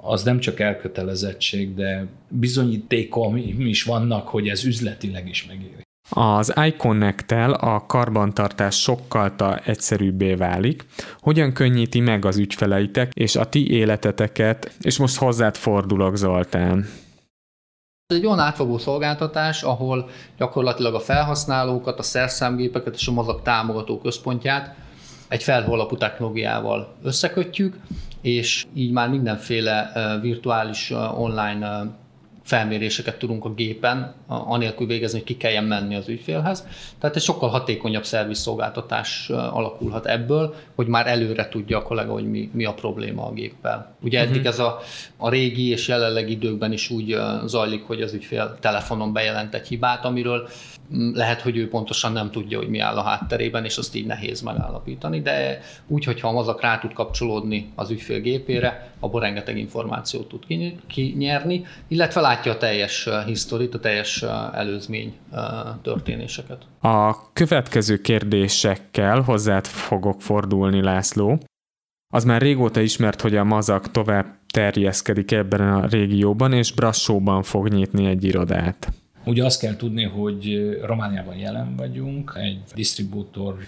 az 0.00 0.22
nem 0.22 0.38
csak 0.38 0.60
elkötelezettség, 0.60 1.74
de 1.74 2.06
bizonyítékom 2.28 3.36
is 3.58 3.82
vannak, 3.82 4.28
hogy 4.28 4.48
ez 4.48 4.64
üzletileg 4.64 5.28
is 5.28 5.46
megéri. 5.46 5.86
Az 6.10 6.54
iConnect-tel 6.66 7.52
a 7.52 7.86
karbantartás 7.86 8.80
sokkal 8.80 9.60
egyszerűbbé 9.64 10.34
válik. 10.34 10.84
Hogyan 11.20 11.52
könnyíti 11.52 12.00
meg 12.00 12.24
az 12.24 12.38
ügyfeleitek 12.38 13.12
és 13.14 13.36
a 13.36 13.44
ti 13.44 13.70
életeteket, 13.70 14.76
és 14.80 14.98
most 14.98 15.16
hozzád 15.16 15.56
fordulok, 15.56 16.16
Zoltán. 16.16 16.86
Ez 18.10 18.16
egy 18.16 18.26
olyan 18.26 18.38
átfogó 18.38 18.78
szolgáltatás, 18.78 19.62
ahol 19.62 20.08
gyakorlatilag 20.38 20.94
a 20.94 21.00
felhasználókat, 21.00 21.98
a 21.98 22.02
szerszámgépeket 22.02 22.94
és 22.94 23.08
a 23.08 23.12
mazak 23.12 23.42
támogató 23.42 23.98
központját 23.98 24.76
egy 25.28 25.42
felhőalapú 25.42 25.96
technológiával 25.96 26.94
összekötjük, 27.02 27.76
és 28.20 28.66
így 28.74 28.90
már 28.90 29.08
mindenféle 29.08 29.92
virtuális 30.20 30.90
online 31.16 31.86
felméréseket 32.48 33.18
tudunk 33.18 33.44
a 33.44 33.54
gépen, 33.54 34.14
anélkül 34.26 34.86
végezni, 34.86 35.18
hogy 35.18 35.26
ki 35.26 35.36
kelljen 35.36 35.64
menni 35.64 35.94
az 35.94 36.08
ügyfélhez. 36.08 36.66
Tehát 36.98 37.16
egy 37.16 37.22
sokkal 37.22 37.48
hatékonyabb 37.48 38.04
szervizszolgáltatás 38.04 39.30
alakulhat 39.30 40.06
ebből, 40.06 40.54
hogy 40.74 40.86
már 40.86 41.06
előre 41.06 41.48
tudja 41.48 41.78
a 41.78 41.82
kollega, 41.82 42.12
hogy 42.12 42.30
mi, 42.30 42.50
mi 42.52 42.64
a 42.64 42.74
probléma 42.74 43.26
a 43.26 43.32
géppel. 43.32 43.94
Ugye 44.02 44.20
eddig 44.20 44.30
uh-huh. 44.30 44.46
ez 44.46 44.58
a, 44.58 44.78
a 45.16 45.30
régi 45.30 45.68
és 45.68 45.88
jelenleg 45.88 46.30
időkben 46.30 46.72
is 46.72 46.90
úgy 46.90 47.16
zajlik, 47.46 47.82
hogy 47.82 48.02
az 48.02 48.12
ügyfél 48.12 48.56
telefonon 48.60 49.12
bejelent 49.12 49.54
egy 49.54 49.68
hibát, 49.68 50.04
amiről 50.04 50.48
lehet, 51.12 51.40
hogy 51.40 51.56
ő 51.56 51.68
pontosan 51.68 52.12
nem 52.12 52.30
tudja, 52.30 52.58
hogy 52.58 52.68
mi 52.68 52.78
áll 52.78 52.96
a 52.96 53.02
hátterében, 53.02 53.64
és 53.64 53.76
azt 53.76 53.94
így 53.94 54.06
nehéz 54.06 54.40
megállapítani, 54.40 55.20
de 55.20 55.60
úgy, 55.86 56.04
hogyha 56.04 56.28
a 56.28 56.32
mazak 56.32 56.60
rá 56.60 56.78
tud 56.78 56.92
kapcsolódni 56.92 57.72
az 57.74 57.90
ügyfél 57.90 58.20
gépére, 58.20 58.92
abból 59.00 59.20
rengeteg 59.20 59.58
információt 59.58 60.28
tud 60.28 60.44
kinyerni, 60.86 61.64
illetve 61.88 62.20
látja 62.20 62.52
a 62.52 62.56
teljes 62.56 63.08
historit, 63.26 63.74
a 63.74 63.80
teljes 63.80 64.24
előzmény 64.52 65.16
történéseket. 65.82 66.62
A 66.80 67.32
következő 67.32 68.00
kérdésekkel 68.00 69.20
hozzád 69.20 69.66
fogok 69.66 70.22
fordulni, 70.22 70.82
László. 70.82 71.38
Az 72.14 72.24
már 72.24 72.40
régóta 72.40 72.80
ismert, 72.80 73.20
hogy 73.20 73.36
a 73.36 73.44
mazak 73.44 73.90
tovább 73.90 74.26
terjeszkedik 74.52 75.32
ebben 75.32 75.60
a 75.60 75.86
régióban, 75.86 76.52
és 76.52 76.72
Brassóban 76.72 77.42
fog 77.42 77.68
nyitni 77.68 78.06
egy 78.06 78.24
irodát. 78.24 78.92
Ugye 79.28 79.44
azt 79.44 79.60
kell 79.60 79.76
tudni, 79.76 80.04
hogy 80.04 80.70
Romániában 80.82 81.36
jelen 81.36 81.76
vagyunk, 81.76 82.32
egy 82.36 82.58
distribútor, 82.74 83.58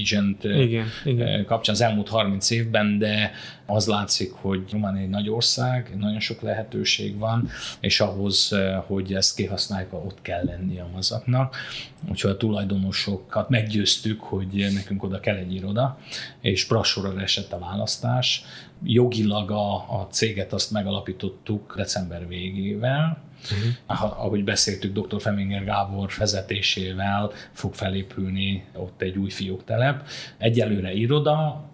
agent 0.00 0.44
igen, 0.44 0.86
igen. 1.04 1.44
kapcsán 1.44 1.74
az 1.74 1.80
elmúlt 1.80 2.08
30 2.08 2.50
évben, 2.50 2.98
de 2.98 3.32
az 3.66 3.86
látszik, 3.86 4.32
hogy 4.32 4.62
Románia 4.72 5.02
egy 5.02 5.08
nagy 5.08 5.28
ország, 5.28 5.96
nagyon 5.98 6.20
sok 6.20 6.40
lehetőség 6.40 7.18
van, 7.18 7.48
és 7.80 8.00
ahhoz, 8.00 8.54
hogy 8.86 9.14
ezt 9.14 9.36
kihasználjuk, 9.36 9.92
ott 9.92 10.22
kell 10.22 10.44
lenni 10.44 10.78
a 10.78 10.88
mazaknak. 10.92 11.56
Úgyhogy 12.10 12.30
a 12.30 12.36
tulajdonosokat 12.36 13.48
meggyőztük, 13.48 14.20
hogy 14.20 14.66
nekünk 14.74 15.02
oda 15.02 15.20
kell 15.20 15.36
egy 15.36 15.54
iroda, 15.54 15.98
és 16.40 16.66
Brassóra 16.66 17.20
esett 17.20 17.52
a 17.52 17.58
választás. 17.58 18.44
Jogilag 18.84 19.50
a, 19.50 19.74
a 19.74 20.06
céget 20.10 20.52
azt 20.52 20.70
megalapítottuk 20.70 21.74
december 21.76 22.28
végével, 22.28 23.29
Uh-huh. 23.42 24.20
Ahogy 24.20 24.44
beszéltük, 24.44 24.98
dr. 24.98 25.20
Feminger 25.20 25.64
Gábor 25.64 26.10
vezetésével 26.18 27.30
fog 27.52 27.74
felépülni 27.74 28.64
ott 28.76 29.02
egy 29.02 29.16
új 29.16 29.30
fióktelep. 29.30 30.08
Egyelőre 30.38 30.92
iroda, 30.92 31.64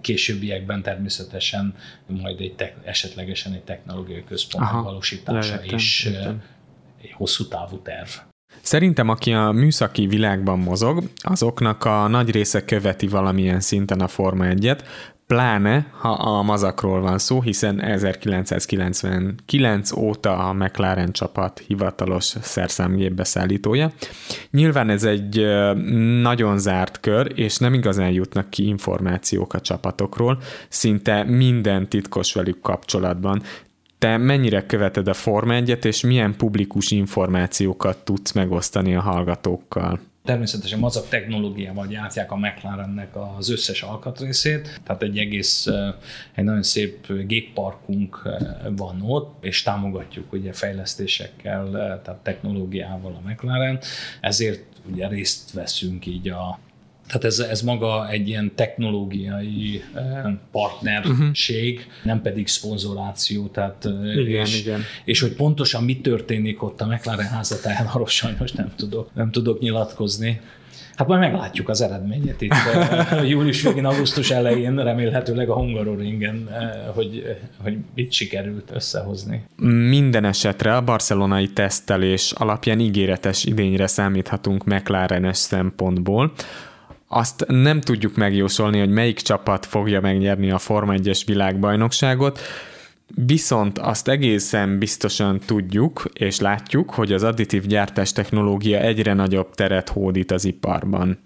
későbbiekben 0.00 0.82
természetesen 0.82 1.74
majd 2.06 2.40
egy 2.40 2.54
te, 2.54 2.74
esetlegesen 2.84 3.52
egy 3.52 3.62
technológiai 3.62 4.24
központ 4.24 4.64
Aha, 4.64 4.82
valósítása 4.82 5.54
lehetem, 5.54 5.76
is 5.76 6.04
lehetem. 6.04 6.42
egy 7.02 7.12
hosszú 7.12 7.48
távú 7.48 7.78
terv. 7.78 8.08
Szerintem, 8.62 9.08
aki 9.08 9.32
a 9.32 9.50
műszaki 9.50 10.06
világban 10.06 10.58
mozog, 10.58 11.10
azoknak 11.16 11.84
a 11.84 12.06
nagy 12.06 12.30
része 12.30 12.64
követi 12.64 13.06
valamilyen 13.06 13.60
szinten 13.60 14.00
a 14.00 14.08
Forma 14.08 14.44
1-et, 14.48 14.80
Pláne, 15.26 15.86
ha 15.92 16.10
a 16.10 16.42
mazakról 16.42 17.00
van 17.00 17.18
szó, 17.18 17.42
hiszen 17.42 17.82
1999 17.82 19.92
óta 19.92 20.48
a 20.48 20.52
McLaren 20.52 21.12
csapat 21.12 21.62
hivatalos 21.66 22.24
szerszámgépbeszállítója. 22.24 23.92
Nyilván 24.50 24.90
ez 24.90 25.04
egy 25.04 25.46
nagyon 26.20 26.58
zárt 26.58 27.00
kör, 27.00 27.32
és 27.34 27.56
nem 27.56 27.74
igazán 27.74 28.10
jutnak 28.10 28.50
ki 28.50 28.66
információk 28.66 29.54
a 29.54 29.60
csapatokról, 29.60 30.38
szinte 30.68 31.24
minden 31.24 31.88
titkos 31.88 32.32
velük 32.32 32.60
kapcsolatban. 32.60 33.42
Te 33.98 34.16
mennyire 34.16 34.66
követed 34.66 35.08
a 35.08 35.14
Forma 35.14 35.54
1 35.54 35.78
és 35.82 36.00
milyen 36.00 36.36
publikus 36.36 36.90
információkat 36.90 38.04
tudsz 38.04 38.32
megosztani 38.32 38.94
a 38.94 39.00
hallgatókkal? 39.00 40.00
Természetesen 40.26 40.78
mazak 40.78 41.08
technológiával 41.08 41.86
gyártják 41.86 42.32
a 42.32 42.36
McLarennek 42.36 43.16
az 43.38 43.50
összes 43.50 43.82
alkatrészét, 43.82 44.80
tehát 44.84 45.02
egy 45.02 45.18
egész, 45.18 45.66
egy 46.34 46.44
nagyon 46.44 46.62
szép 46.62 47.12
gépparkunk 47.26 48.22
van 48.76 49.02
ott, 49.02 49.44
és 49.44 49.62
támogatjuk 49.62 50.32
ugye 50.32 50.52
fejlesztésekkel, 50.52 51.70
tehát 52.04 52.20
technológiával 52.22 53.20
a 53.24 53.28
McLaren, 53.28 53.78
ezért 54.20 54.64
ugye 54.90 55.08
részt 55.08 55.52
veszünk 55.52 56.06
így 56.06 56.28
a 56.28 56.58
tehát 57.06 57.24
ez, 57.24 57.38
ez 57.38 57.62
maga 57.62 58.08
egy 58.10 58.28
ilyen 58.28 58.52
technológiai 58.54 59.82
eh, 59.94 60.02
partnerség, 60.50 61.78
uh-huh. 61.78 62.04
nem 62.04 62.22
pedig 62.22 62.48
szponzoráció. 62.48 63.46
Tehát, 63.46 63.84
eh, 63.84 64.16
igen, 64.16 64.40
és, 64.40 64.60
igen. 64.60 64.80
és 65.04 65.20
hogy 65.20 65.32
pontosan 65.32 65.84
mi 65.84 66.00
történik 66.00 66.62
ott 66.62 66.80
a 66.80 66.86
McLaren 66.86 67.26
házatáján, 67.26 67.86
arról 67.86 68.06
sajnos 68.06 68.52
nem 68.52 68.72
tudok, 68.76 69.10
nem 69.14 69.30
tudok 69.30 69.60
nyilatkozni. 69.60 70.40
Hát 70.94 71.08
majd 71.08 71.20
meglátjuk 71.20 71.68
az 71.68 71.80
eredményét 71.80 72.40
itt 72.40 72.52
eh, 72.52 73.28
július 73.30 73.62
végén, 73.62 73.84
augusztus 73.84 74.30
elején, 74.30 74.76
remélhetőleg 74.76 75.48
a 75.48 75.54
Hungaroringen, 75.54 76.48
hogy, 76.94 77.36
hogy 77.62 77.76
mit 77.94 78.12
sikerült 78.12 78.70
összehozni. 78.74 79.44
Minden 79.88 80.24
esetre 80.24 80.76
a 80.76 80.80
barcelonai 80.80 81.48
tesztelés 81.48 82.32
alapján 82.32 82.80
ígéretes 82.80 83.44
idényre 83.44 83.86
számíthatunk 83.86 84.64
McLarenes 84.64 85.36
szempontból. 85.36 86.32
Azt 87.08 87.44
nem 87.48 87.80
tudjuk 87.80 88.16
megjósolni, 88.16 88.78
hogy 88.78 88.90
melyik 88.90 89.20
csapat 89.20 89.66
fogja 89.66 90.00
megnyerni 90.00 90.50
a 90.50 90.58
Forma 90.58 90.94
1-es 90.96 91.22
világbajnokságot, 91.26 92.40
Viszont 93.14 93.78
azt 93.78 94.08
egészen 94.08 94.78
biztosan 94.78 95.40
tudjuk 95.46 96.04
és 96.12 96.40
látjuk, 96.40 96.90
hogy 96.90 97.12
az 97.12 97.22
additív 97.22 97.66
gyártás 97.66 98.12
technológia 98.12 98.78
egyre 98.78 99.12
nagyobb 99.12 99.54
teret 99.54 99.88
hódít 99.88 100.30
az 100.30 100.44
iparban. 100.44 101.18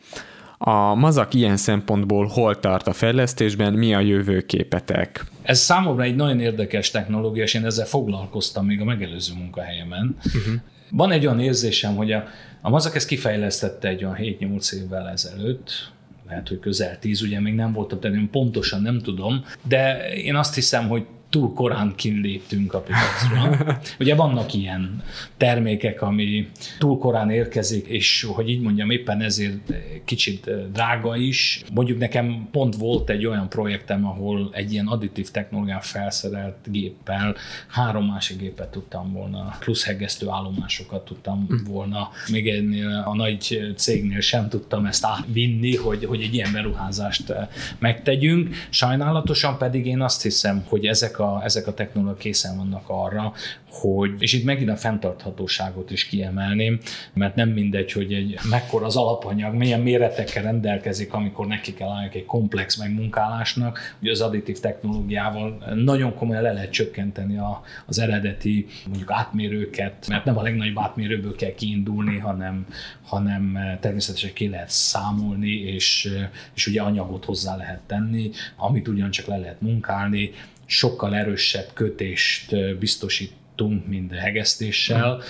A 0.59 0.95
mazak 0.95 1.35
ilyen 1.35 1.57
szempontból 1.57 2.27
hol 2.27 2.59
tart 2.59 2.87
a 2.87 2.93
fejlesztésben, 2.93 3.73
mi 3.73 3.95
a 3.95 4.01
jövőképetek? 4.01 5.25
Ez 5.43 5.59
számomra 5.59 6.03
egy 6.03 6.17
nagyon 6.17 6.41
érdekes 6.41 6.91
technológia, 6.91 7.43
és 7.43 7.55
én 7.55 7.65
ezzel 7.65 7.87
foglalkoztam 7.87 8.67
még 8.67 8.81
a 8.81 8.85
megelőző 8.85 9.35
munkahelyemen. 9.35 10.17
Uh-huh. 10.25 10.55
Van 10.91 11.11
egy 11.11 11.27
olyan 11.27 11.41
érzésem, 11.41 11.97
hogy 11.97 12.13
a, 12.13 12.25
a 12.61 12.71
mazak 12.71 12.95
ezt 12.95 13.07
kifejlesztette 13.07 13.89
egy 13.89 14.05
olyan 14.05 14.17
7-8 14.19 14.73
évvel 14.73 15.09
ezelőtt, 15.09 15.93
lehet, 16.29 16.49
hogy 16.49 16.59
közel 16.59 16.99
10, 16.99 17.23
ugye 17.23 17.41
még 17.41 17.55
nem 17.55 17.73
voltam, 17.73 18.01
tehát 18.01 18.19
pontosan 18.31 18.83
nem 18.83 18.99
tudom, 18.99 19.45
de 19.63 20.13
én 20.15 20.35
azt 20.35 20.55
hiszem, 20.55 20.89
hogy 20.89 21.07
túl 21.31 21.53
korán 21.55 21.95
kiléptünk 21.97 22.75
a 22.75 22.81
piacra. 22.81 23.57
Ugye 24.01 24.15
vannak 24.15 24.55
ilyen 24.55 25.03
termékek, 25.37 26.03
ami 26.03 26.49
túl 26.79 26.99
korán 26.99 27.31
érkezik, 27.31 27.87
és 27.87 28.27
hogy 28.33 28.49
így 28.49 28.61
mondjam, 28.61 28.91
éppen 28.91 29.21
ezért 29.21 29.73
kicsit 30.05 30.71
drága 30.73 31.17
is. 31.17 31.63
Mondjuk 31.73 31.99
nekem 31.99 32.49
pont 32.51 32.77
volt 32.77 33.11
egy 33.11 33.27
olyan 33.27 33.49
projektem, 33.49 34.07
ahol 34.07 34.51
egy 34.53 34.73
ilyen 34.73 34.87
additív 34.87 35.31
technológián 35.31 35.81
felszerelt 35.81 36.57
géppel 36.65 37.37
három 37.69 38.07
másik 38.07 38.39
gépet 38.39 38.69
tudtam 38.69 39.13
volna, 39.13 39.57
plusz 39.59 39.85
hegesztő 39.85 40.29
állomásokat 40.29 41.05
tudtam 41.05 41.47
hm. 41.49 41.73
volna. 41.73 42.09
Még 42.31 42.49
ennél 42.49 43.03
a 43.07 43.15
nagy 43.15 43.73
cégnél 43.77 44.21
sem 44.21 44.49
tudtam 44.49 44.87
ezt 44.87 45.05
átvinni, 45.05 45.77
hogy, 45.77 46.05
hogy 46.05 46.23
egy 46.23 46.35
ilyen 46.35 46.53
beruházást 46.53 47.35
megtegyünk. 47.79 48.55
Sajnálatosan 48.71 49.59
pedig 49.59 49.87
én 49.87 50.01
azt 50.01 50.23
hiszem, 50.23 50.65
hogy 50.69 50.87
ezek 50.87 51.19
a, 51.21 51.41
ezek 51.45 51.67
a 51.67 51.75
technológiák 51.75 52.19
készen 52.21 52.57
vannak 52.57 52.85
arra, 52.87 53.33
hogy, 53.71 54.11
és 54.19 54.33
itt 54.33 54.45
megint 54.45 54.71
a 54.71 54.77
fenntarthatóságot 54.77 55.91
is 55.91 56.05
kiemelném, 56.05 56.79
mert 57.13 57.35
nem 57.35 57.49
mindegy, 57.49 57.93
hogy 57.93 58.13
egy 58.13 58.39
mekkora 58.51 58.87
az 58.87 58.97
alapanyag, 58.97 59.55
milyen 59.55 59.81
méretekkel 59.81 60.43
rendelkezik, 60.43 61.13
amikor 61.13 61.47
neki 61.47 61.75
kell 61.75 61.89
állni 61.89 62.09
egy 62.13 62.25
komplex 62.25 62.77
megmunkálásnak, 62.77 63.97
hogy 63.99 64.09
az 64.09 64.21
additív 64.21 64.59
technológiával 64.59 65.75
nagyon 65.75 66.15
komolyan 66.15 66.43
le 66.43 66.53
lehet 66.53 66.71
csökkenteni 66.71 67.39
a, 67.39 67.63
az 67.87 67.99
eredeti 67.99 68.67
mondjuk 68.87 69.11
átmérőket, 69.11 70.09
mert 70.09 70.25
nem 70.25 70.39
a 70.39 70.43
legnagyobb 70.43 70.79
átmérőből 70.79 71.35
kell 71.35 71.55
kiindulni, 71.55 72.19
hanem, 72.19 72.67
hanem 73.03 73.59
természetesen 73.81 74.33
ki 74.33 74.49
lehet 74.49 74.71
számolni, 74.71 75.53
és, 75.53 76.09
és 76.55 76.67
ugye 76.67 76.83
anyagot 76.83 77.25
hozzá 77.25 77.57
lehet 77.57 77.81
tenni, 77.87 78.31
amit 78.57 78.89
ugyancsak 78.89 79.27
le 79.27 79.37
lehet 79.37 79.61
munkálni, 79.61 80.31
sokkal 80.71 81.15
erősebb 81.15 81.71
kötést 81.75 82.79
biztosítunk, 82.79 83.87
mint 83.87 84.13
hegesztéssel. 84.13 85.23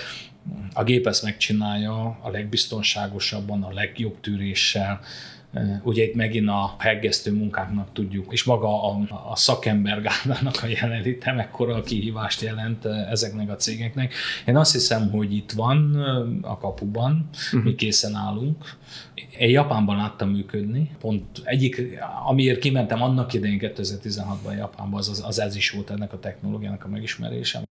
A 0.73 0.85
gép 0.85 1.07
ezt 1.07 1.23
megcsinálja 1.23 2.19
a 2.23 2.31
legbiztonságosabban, 2.31 3.63
a 3.63 3.73
legjobb 3.73 4.21
tűréssel, 4.21 5.01
Ugye 5.83 6.05
itt 6.05 6.15
megint 6.15 6.49
a 6.49 6.75
heggesztő 6.79 7.33
munkáknak 7.33 7.93
tudjuk, 7.93 8.33
és 8.33 8.45
maga 8.45 8.91
a, 8.91 8.99
a 9.31 9.37
szakember 9.37 10.03
gárdának 10.03 10.63
a 10.63 10.67
jelenléte 10.67 11.33
mekkora 11.33 11.75
a 11.75 11.81
kihívást 11.81 12.41
jelent 12.41 12.85
ezeknek 12.85 13.51
a 13.51 13.57
cégeknek. 13.57 14.15
Én 14.47 14.57
azt 14.57 14.73
hiszem, 14.73 15.11
hogy 15.11 15.35
itt 15.35 15.53
van 15.53 15.95
a 16.43 16.59
kapuban, 16.59 17.29
uh-huh. 17.33 17.63
mi 17.63 17.75
készen 17.75 18.15
állunk. 18.15 18.77
Én 19.39 19.51
Japánban 19.51 19.97
láttam 19.97 20.31
működni, 20.31 20.91
pont 21.01 21.43
egyik, 21.45 22.01
amiért 22.27 22.59
kimentem 22.59 23.03
annak 23.03 23.33
idején 23.33 23.59
2016-ban 23.61 24.57
Japánban, 24.57 24.99
az, 24.99 25.09
az, 25.09 25.23
az 25.27 25.41
ez 25.41 25.57
is 25.57 25.71
volt 25.71 25.91
ennek 25.91 26.13
a 26.13 26.19
technológiának 26.19 26.85
a 26.85 26.89
megismerése. 26.89 27.70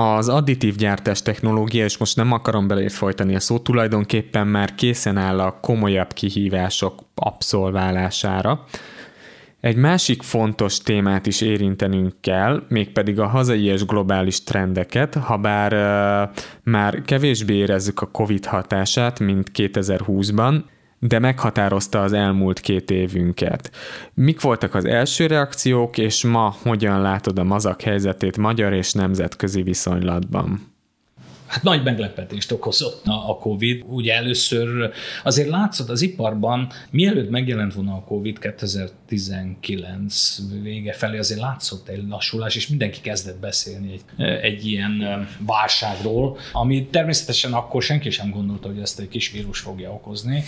Az 0.00 0.28
additív 0.28 0.74
gyártás 0.74 1.22
technológia, 1.22 1.84
és 1.84 1.98
most 1.98 2.16
nem 2.16 2.32
akarom 2.32 2.66
belé 2.68 2.88
folytani 2.88 3.34
a 3.34 3.40
szót, 3.40 3.62
tulajdonképpen 3.62 4.46
már 4.46 4.74
készen 4.74 5.16
áll 5.16 5.40
a 5.40 5.58
komolyabb 5.60 6.12
kihívások 6.12 7.00
abszolválására. 7.14 8.64
Egy 9.60 9.76
másik 9.76 10.22
fontos 10.22 10.78
témát 10.78 11.26
is 11.26 11.40
érintenünk 11.40 12.14
kell, 12.20 12.62
mégpedig 12.68 13.20
a 13.20 13.26
hazai 13.26 13.64
és 13.64 13.86
globális 13.86 14.42
trendeket, 14.42 15.14
ha 15.14 15.36
bár 15.36 15.72
uh, 15.72 16.34
már 16.62 17.02
kevésbé 17.02 17.54
érezzük 17.54 18.00
a 18.00 18.06
COVID 18.06 18.44
hatását, 18.44 19.18
mint 19.18 19.50
2020-ban, 19.54 20.60
de 20.98 21.18
meghatározta 21.18 22.02
az 22.02 22.12
elmúlt 22.12 22.60
két 22.60 22.90
évünket. 22.90 23.70
Mik 24.14 24.40
voltak 24.40 24.74
az 24.74 24.84
első 24.84 25.26
reakciók, 25.26 25.98
és 25.98 26.24
ma 26.24 26.54
hogyan 26.62 27.00
látod 27.00 27.38
a 27.38 27.44
mazak 27.44 27.82
helyzetét 27.82 28.36
magyar 28.36 28.72
és 28.72 28.92
nemzetközi 28.92 29.62
viszonylatban? 29.62 30.76
Hát 31.48 31.62
nagy 31.62 31.82
meglepetést 31.82 32.52
okozott 32.52 33.02
a 33.06 33.36
Covid. 33.40 33.82
Ugye 33.86 34.14
először 34.14 34.92
azért 35.24 35.48
látszott 35.48 35.88
az 35.88 36.02
iparban, 36.02 36.70
mielőtt 36.90 37.30
megjelent 37.30 37.74
volna 37.74 37.94
a 37.94 38.04
Covid 38.06 38.38
2019 38.38 40.38
vége 40.62 40.92
felé, 40.92 41.18
azért 41.18 41.40
látszott 41.40 41.88
egy 41.88 42.08
lassulás, 42.08 42.56
és 42.56 42.68
mindenki 42.68 43.00
kezdett 43.00 43.38
beszélni 43.38 43.92
egy, 43.92 44.02
egy 44.26 44.66
ilyen 44.66 45.26
válságról, 45.38 46.38
ami 46.52 46.86
természetesen 46.86 47.52
akkor 47.52 47.82
senki 47.82 48.10
sem 48.10 48.30
gondolta, 48.30 48.68
hogy 48.68 48.80
ezt 48.80 49.00
egy 49.00 49.08
kis 49.08 49.30
vírus 49.30 49.58
fogja 49.58 49.92
okozni, 49.92 50.44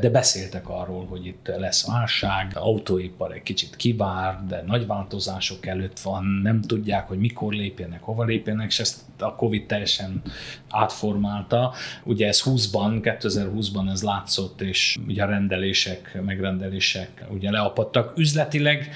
de 0.00 0.10
beszéltek 0.10 0.68
arról, 0.68 1.06
hogy 1.06 1.26
itt 1.26 1.52
lesz 1.56 1.86
válság, 1.86 2.50
autóipar 2.54 3.32
egy 3.32 3.42
kicsit 3.42 3.76
kivár, 3.76 4.46
de 4.48 4.62
nagy 4.66 4.86
változások 4.86 5.66
előtt 5.66 6.00
van, 6.00 6.24
nem 6.42 6.60
tudják, 6.60 7.08
hogy 7.08 7.18
mikor 7.18 7.52
lépjenek, 7.52 8.02
hova 8.02 8.24
lépjenek, 8.24 8.66
és 8.66 8.78
ezt 8.78 9.00
a 9.18 9.34
Covid 9.34 9.66
teljesen 9.66 10.22
átformálta. 10.70 11.72
Ugye 12.04 12.26
ez 12.26 12.42
20-ban, 12.44 13.18
2020-ban 13.20 13.90
ez 13.90 14.02
látszott, 14.02 14.60
és 14.60 14.98
ugye 15.06 15.22
a 15.22 15.26
rendelések, 15.26 16.18
megrendelések 16.24 17.24
ugye 17.30 17.50
leapadtak. 17.50 18.18
Üzletileg 18.18 18.90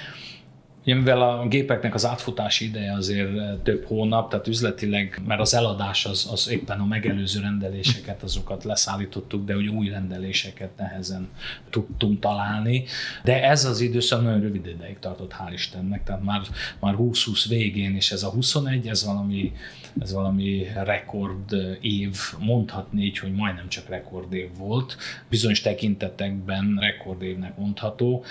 Ugye, 0.87 0.95
mivel 0.95 1.21
a 1.21 1.47
gépeknek 1.47 1.93
az 1.93 2.05
átfutási 2.05 2.65
ideje 2.65 2.93
azért 2.93 3.61
több 3.63 3.85
hónap, 3.85 4.29
tehát 4.29 4.47
üzletileg, 4.47 5.21
mert 5.25 5.41
az 5.41 5.53
eladás 5.53 6.05
az, 6.05 6.29
az 6.31 6.49
éppen 6.49 6.79
a 6.79 6.85
megelőző 6.85 7.41
rendeléseket, 7.41 8.23
azokat 8.23 8.63
leszállítottuk, 8.63 9.45
de 9.45 9.53
hogy 9.53 9.67
új 9.67 9.89
rendeléseket 9.89 10.69
nehezen 10.77 11.27
tudtunk 11.69 12.19
találni. 12.19 12.83
De 13.23 13.43
ez 13.43 13.65
az 13.65 13.79
időszak 13.81 14.23
nagyon 14.23 14.41
rövid 14.41 14.67
ideig 14.67 14.99
tartott, 14.99 15.33
hál' 15.33 15.53
Istennek, 15.53 16.03
tehát 16.03 16.23
már, 16.23 16.41
már 16.79 16.95
20-20 16.97 17.45
végén, 17.47 17.95
és 17.95 18.11
ez 18.11 18.23
a 18.23 18.29
21, 18.29 18.87
ez 18.87 19.05
valami, 19.05 19.53
ez 19.99 20.13
valami 20.13 20.67
rekord 20.83 21.55
év, 21.81 22.17
mondhatni 22.39 23.03
így, 23.03 23.17
hogy 23.17 23.33
majdnem 23.33 23.67
csak 23.67 23.89
rekord 23.89 24.33
év 24.33 24.49
volt. 24.57 24.97
Bizonyos 25.29 25.61
tekintetekben 25.61 26.77
rekord 26.79 27.21
évnek 27.21 27.57
mondható. 27.57 28.23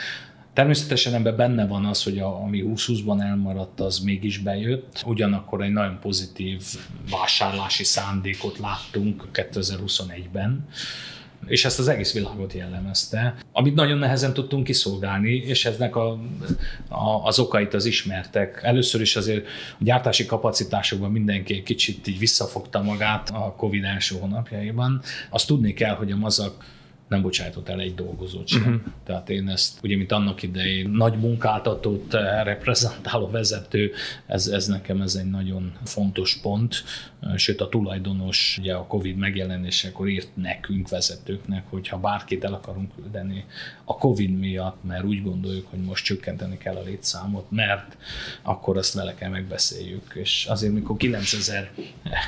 Természetesen 0.56 1.14
ebben 1.14 1.36
benne 1.36 1.66
van 1.66 1.84
az, 1.84 2.02
hogy 2.02 2.18
a, 2.18 2.42
ami 2.42 2.64
2020-ban 2.66 3.22
elmaradt, 3.22 3.80
az 3.80 3.98
mégis 3.98 4.38
bejött. 4.38 5.02
Ugyanakkor 5.06 5.62
egy 5.62 5.72
nagyon 5.72 5.98
pozitív 6.00 6.62
vásárlási 7.10 7.84
szándékot 7.84 8.58
láttunk 8.58 9.28
2021-ben 9.32 10.68
és 11.46 11.64
ezt 11.64 11.78
az 11.78 11.88
egész 11.88 12.12
világot 12.12 12.52
jellemezte, 12.52 13.34
amit 13.52 13.74
nagyon 13.74 13.98
nehezen 13.98 14.32
tudtunk 14.32 14.64
kiszolgálni, 14.64 15.34
és 15.34 15.64
eznek 15.64 15.96
a, 15.96 16.10
a, 16.88 17.24
az 17.24 17.38
okait 17.38 17.74
az 17.74 17.84
ismertek. 17.84 18.60
Először 18.62 19.00
is 19.00 19.16
azért 19.16 19.46
a 19.78 19.84
gyártási 19.84 20.26
kapacitásokban 20.26 21.10
mindenki 21.10 21.54
egy 21.54 21.62
kicsit 21.62 22.06
így 22.06 22.18
visszafogta 22.18 22.82
magát 22.82 23.30
a 23.30 23.54
Covid 23.56 23.84
első 23.84 24.16
hónapjaiban. 24.20 25.02
Azt 25.30 25.46
tudni 25.46 25.72
kell, 25.72 25.94
hogy 25.94 26.10
a 26.10 26.16
mazak 26.16 26.64
nem 27.08 27.22
bocsájtott 27.22 27.68
el 27.68 27.80
egy 27.80 27.94
dolgozót 27.94 28.48
sem. 28.48 28.60
Uh-huh. 28.60 28.92
Tehát 29.04 29.30
én 29.30 29.48
ezt, 29.48 29.78
ugye, 29.82 29.96
mint 29.96 30.12
annak 30.12 30.42
idején 30.42 30.90
nagy 30.90 31.18
munkáltatót 31.18 32.14
eh, 32.14 32.44
reprezentáló 32.44 33.30
vezető, 33.30 33.92
ez, 34.26 34.46
ez 34.46 34.66
nekem 34.66 35.00
ez 35.00 35.14
egy 35.14 35.30
nagyon 35.30 35.72
fontos 35.84 36.38
pont, 36.42 36.84
eh, 37.20 37.36
sőt 37.36 37.60
a 37.60 37.68
tulajdonos 37.68 38.56
ugye 38.60 38.74
a 38.74 38.86
Covid 38.86 39.16
megjelenésekor 39.16 40.08
írt 40.08 40.28
nekünk 40.34 40.88
vezetőknek, 40.88 41.64
hogy 41.70 41.88
ha 41.88 41.98
bárkit 41.98 42.44
el 42.44 42.54
akarunk 42.54 42.94
küldeni 42.94 43.44
a 43.84 43.98
Covid 43.98 44.38
miatt, 44.38 44.84
mert 44.84 45.04
úgy 45.04 45.22
gondoljuk, 45.22 45.66
hogy 45.70 45.80
most 45.80 46.04
csökkenteni 46.04 46.58
kell 46.58 46.74
a 46.74 46.82
létszámot, 46.82 47.50
mert 47.50 47.96
akkor 48.42 48.76
azt 48.76 48.94
vele 48.94 49.14
kell 49.14 49.30
megbeszéljük. 49.30 50.12
És 50.14 50.46
azért, 50.48 50.72
mikor 50.72 50.96
9000 50.96 51.70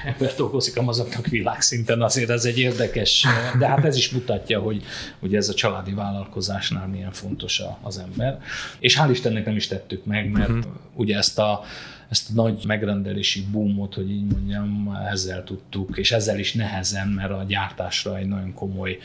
ember 0.05 0.35
dolgozik 0.37 0.77
a 0.77 0.83
mazaknak 0.83 1.27
világszinten, 1.27 2.03
azért 2.03 2.31
ez 2.31 2.45
egy 2.45 2.59
érdekes, 2.59 3.27
de 3.59 3.67
hát 3.67 3.85
ez 3.85 3.97
is 3.97 4.11
mutatja, 4.11 4.61
hogy, 4.69 4.85
hogy 5.19 5.35
ez 5.35 5.49
a 5.49 5.55
családi 5.55 5.93
vállalkozásnál 5.93 6.87
milyen 6.87 7.13
fontos 7.13 7.63
az 7.83 7.99
ember. 7.99 8.41
És 8.79 8.99
hál' 9.01 9.11
Istennek 9.11 9.45
nem 9.45 9.57
is 9.57 9.67
tettük 9.67 10.05
meg, 10.05 10.31
mert 10.31 10.49
uh-huh. 10.49 10.73
ugye 10.95 11.17
ezt 11.17 11.39
a 11.39 11.63
ezt 12.09 12.31
a 12.31 12.33
nagy 12.35 12.65
megrendelési 12.67 13.45
boomot, 13.51 13.95
hogy 13.95 14.11
így 14.11 14.33
mondjam, 14.33 14.99
ezzel 15.11 15.45
tudtuk, 15.45 15.99
és 15.99 16.13
ezzel 16.13 16.39
is 16.39 16.53
nehezen, 16.53 17.09
mert 17.09 17.31
a 17.31 17.45
gyártásra 17.49 18.17
egy 18.17 18.27
nagyon 18.27 18.55
komoly 18.55 18.99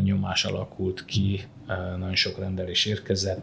nyomás 0.00 0.44
alakult 0.44 1.04
ki, 1.04 1.44
nagyon 1.98 2.14
sok 2.14 2.38
rendelés 2.38 2.84
érkezett, 2.84 3.42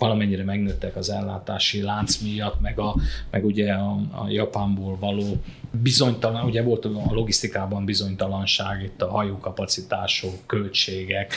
valamennyire 0.00 0.44
megnőttek 0.44 0.96
az 0.96 1.10
ellátási 1.10 1.82
lánc 1.82 2.16
miatt, 2.16 2.60
meg, 2.60 2.78
a, 2.78 2.96
meg 3.30 3.44
ugye 3.44 3.72
a, 3.72 4.00
a 4.10 4.28
Japánból 4.28 4.96
való 4.98 5.42
bizonytalan, 5.82 6.44
ugye 6.44 6.62
volt 6.62 6.84
a 6.84 7.02
logisztikában 7.10 7.84
bizonytalanság, 7.84 8.82
itt 8.82 9.02
a 9.02 9.10
hajókapacitások, 9.10 10.46
költségek, 10.46 11.34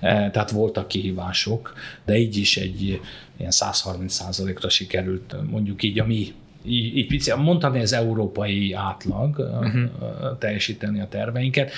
e, 0.00 0.30
tehát 0.30 0.50
voltak 0.50 0.88
kihívások, 0.88 1.74
de 2.04 2.18
így 2.18 2.36
is 2.36 2.56
egy 2.56 3.00
ilyen 3.36 3.52
130%-ra 3.54 4.68
sikerült 4.68 5.36
mondjuk 5.50 5.82
így 5.82 6.00
a 6.00 6.06
mi 6.06 6.34
így, 6.66 6.96
így 6.96 7.06
pici, 7.06 7.32
mondhatni 7.36 7.80
az 7.80 7.92
európai 7.92 8.72
átlag 8.72 9.38
uh-huh. 9.38 10.38
teljesíteni 10.38 11.00
a 11.00 11.08
terveinket. 11.08 11.72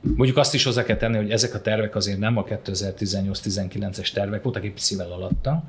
Mondjuk 0.00 0.36
azt 0.36 0.54
is 0.54 0.64
hozzá 0.64 0.84
kell 0.84 0.96
tenni, 0.96 1.16
hogy 1.16 1.30
ezek 1.30 1.54
a 1.54 1.60
tervek 1.60 1.94
azért 1.94 2.18
nem 2.18 2.36
a 2.36 2.44
2018-19-es 2.44 4.12
tervek, 4.12 4.42
voltak 4.42 4.64
egy 4.64 4.72
picivel 4.72 5.12
alatta, 5.12 5.64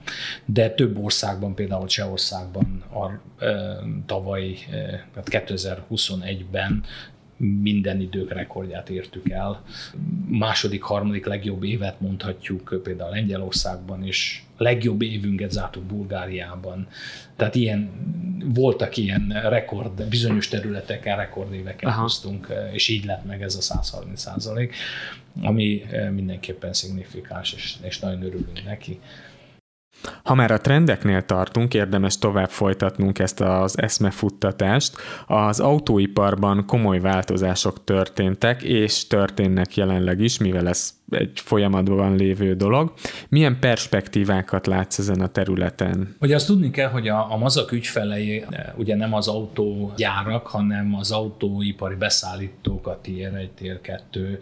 de 0.45 0.69
több 0.69 0.97
országban, 0.97 1.55
például 1.55 1.87
Csehországban 1.87 2.83
a, 2.93 3.11
e, 3.45 3.75
tavaly, 4.05 4.55
e, 4.71 5.05
2021-ben 5.23 6.83
minden 7.37 7.99
idők 7.99 8.33
rekordját 8.33 8.89
értük 8.89 9.29
el. 9.29 9.63
Második, 10.27 10.81
harmadik 10.81 11.25
legjobb 11.25 11.63
évet 11.63 12.01
mondhatjuk 12.01 12.79
például 12.83 13.09
Lengyelországban, 13.09 14.03
legjobb 14.57 15.01
évünket 15.01 15.51
zártuk 15.51 15.83
Bulgáriában. 15.83 16.87
Tehát 17.35 17.55
ilyen, 17.55 17.89
voltak 18.45 18.97
ilyen 18.97 19.39
rekord, 19.43 20.03
bizonyos 20.03 20.47
területeken 20.47 21.17
rekordéveket 21.17 21.89
Aha. 21.89 22.01
hoztunk, 22.01 22.53
és 22.71 22.87
így 22.87 23.05
lett 23.05 23.25
meg 23.25 23.41
ez 23.41 23.55
a 23.55 23.61
130 23.61 24.19
százalék, 24.19 24.75
ami 25.41 25.81
mindenképpen 26.11 26.73
szignifikáns, 26.73 27.53
és, 27.53 27.75
és 27.81 27.99
nagyon 27.99 28.21
örülünk 28.21 28.63
neki. 28.65 28.99
Ha 30.23 30.33
már 30.33 30.51
a 30.51 30.61
trendeknél 30.61 31.21
tartunk, 31.21 31.73
érdemes 31.73 32.17
tovább 32.17 32.49
folytatnunk 32.49 33.19
ezt 33.19 33.41
az 33.41 33.81
eszmefuttatást. 33.81 34.95
Az 35.27 35.59
autóiparban 35.59 36.65
komoly 36.65 36.99
változások 36.99 37.83
történtek, 37.83 38.61
és 38.61 39.07
történnek 39.07 39.75
jelenleg 39.75 40.19
is, 40.19 40.37
mivel 40.37 40.67
ez 40.67 40.93
egy 41.09 41.39
folyamatban 41.43 42.15
lévő 42.15 42.55
dolog. 42.55 42.93
Milyen 43.29 43.59
perspektívákat 43.59 44.67
látsz 44.67 44.97
ezen 44.97 45.21
a 45.21 45.27
területen? 45.27 46.15
Ugye 46.19 46.35
azt 46.35 46.47
tudni 46.47 46.71
kell, 46.71 46.89
hogy 46.89 47.07
a, 47.07 47.31
a 47.31 47.37
mazak 47.37 47.71
ügyfelei 47.71 48.45
ugye 48.75 48.95
nem 48.95 49.13
az 49.13 49.27
autógyárak, 49.27 50.47
hanem 50.47 50.95
az 50.95 51.11
autóipari 51.11 51.95
beszállítók, 51.95 52.87
a 52.87 52.99
tier 53.01 53.33
1, 53.33 53.51
tier 53.51 53.81
2. 53.81 54.39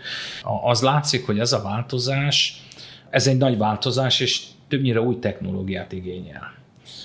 Az 0.64 0.82
látszik, 0.82 1.26
hogy 1.26 1.40
ez 1.40 1.52
a 1.52 1.62
változás, 1.62 2.64
ez 3.10 3.28
egy 3.28 3.38
nagy 3.38 3.58
változás, 3.58 4.20
és 4.20 4.42
többnyire 4.74 5.02
új 5.02 5.20
technológiát 5.20 5.92
igényel. 5.92 6.54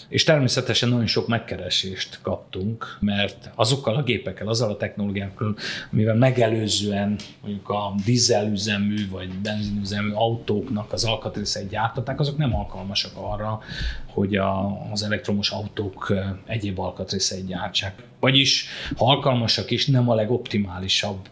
És 0.09 0.25
természetesen 0.25 0.89
nagyon 0.89 1.07
sok 1.07 1.29
megkeresést 1.29 2.19
kaptunk, 2.23 2.99
mert 3.01 3.51
azokkal 3.55 3.95
a 3.95 4.03
gépekkel, 4.03 4.49
azzal 4.49 4.71
a 4.71 4.77
technológiákkal, 4.77 5.57
amivel 5.93 6.15
megelőzően 6.15 7.17
mondjuk 7.41 7.69
a 7.69 7.95
dízelüzemű 8.05 9.09
vagy 9.09 9.29
benzinüzemű 9.29 10.13
autóknak 10.13 10.93
az 10.93 11.05
alkatrészeit 11.05 11.69
gyártották, 11.69 12.21
azok 12.21 12.37
nem 12.37 12.55
alkalmasak 12.55 13.13
arra, 13.15 13.61
hogy 14.07 14.37
a, 14.37 14.83
az 14.93 15.03
elektromos 15.03 15.51
autók 15.51 16.15
egyéb 16.47 16.79
alkatrészeit 16.79 17.47
gyártsák. 17.47 18.03
Vagyis, 18.21 18.69
ha 18.97 19.07
alkalmasak 19.07 19.71
is, 19.71 19.87
nem 19.87 20.09
a 20.11 20.15
legoptimálisabb 20.15 21.29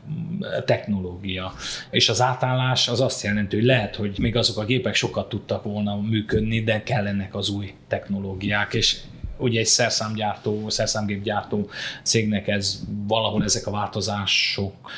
technológia. 0.65 1.53
És 1.91 2.09
az 2.09 2.21
átállás 2.21 2.89
az 2.89 3.01
azt 3.01 3.23
jelenti, 3.23 3.57
hogy 3.57 3.65
lehet, 3.65 3.97
hogy 3.97 4.19
még 4.19 4.37
azok 4.37 4.59
a 4.59 4.65
gépek 4.65 4.95
sokat 4.95 5.29
tudtak 5.29 5.63
volna 5.63 6.01
működni, 6.01 6.63
de 6.63 6.83
kellenek 6.83 7.35
az 7.35 7.49
új 7.49 7.75
technológiák, 7.89 8.66
és 8.75 8.97
ugye 9.39 9.61
egy 9.61 9.67
szerszámgyártó, 9.67 10.69
szerszámgépgyártó 10.69 11.71
cégnek 12.03 12.49
ez 12.49 12.83
valahol 13.07 13.45
ezek 13.45 13.67
a 13.67 13.71
változások 13.71 14.91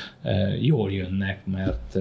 jól 0.61 0.93
jönnek, 0.93 1.47
mert 1.47 1.97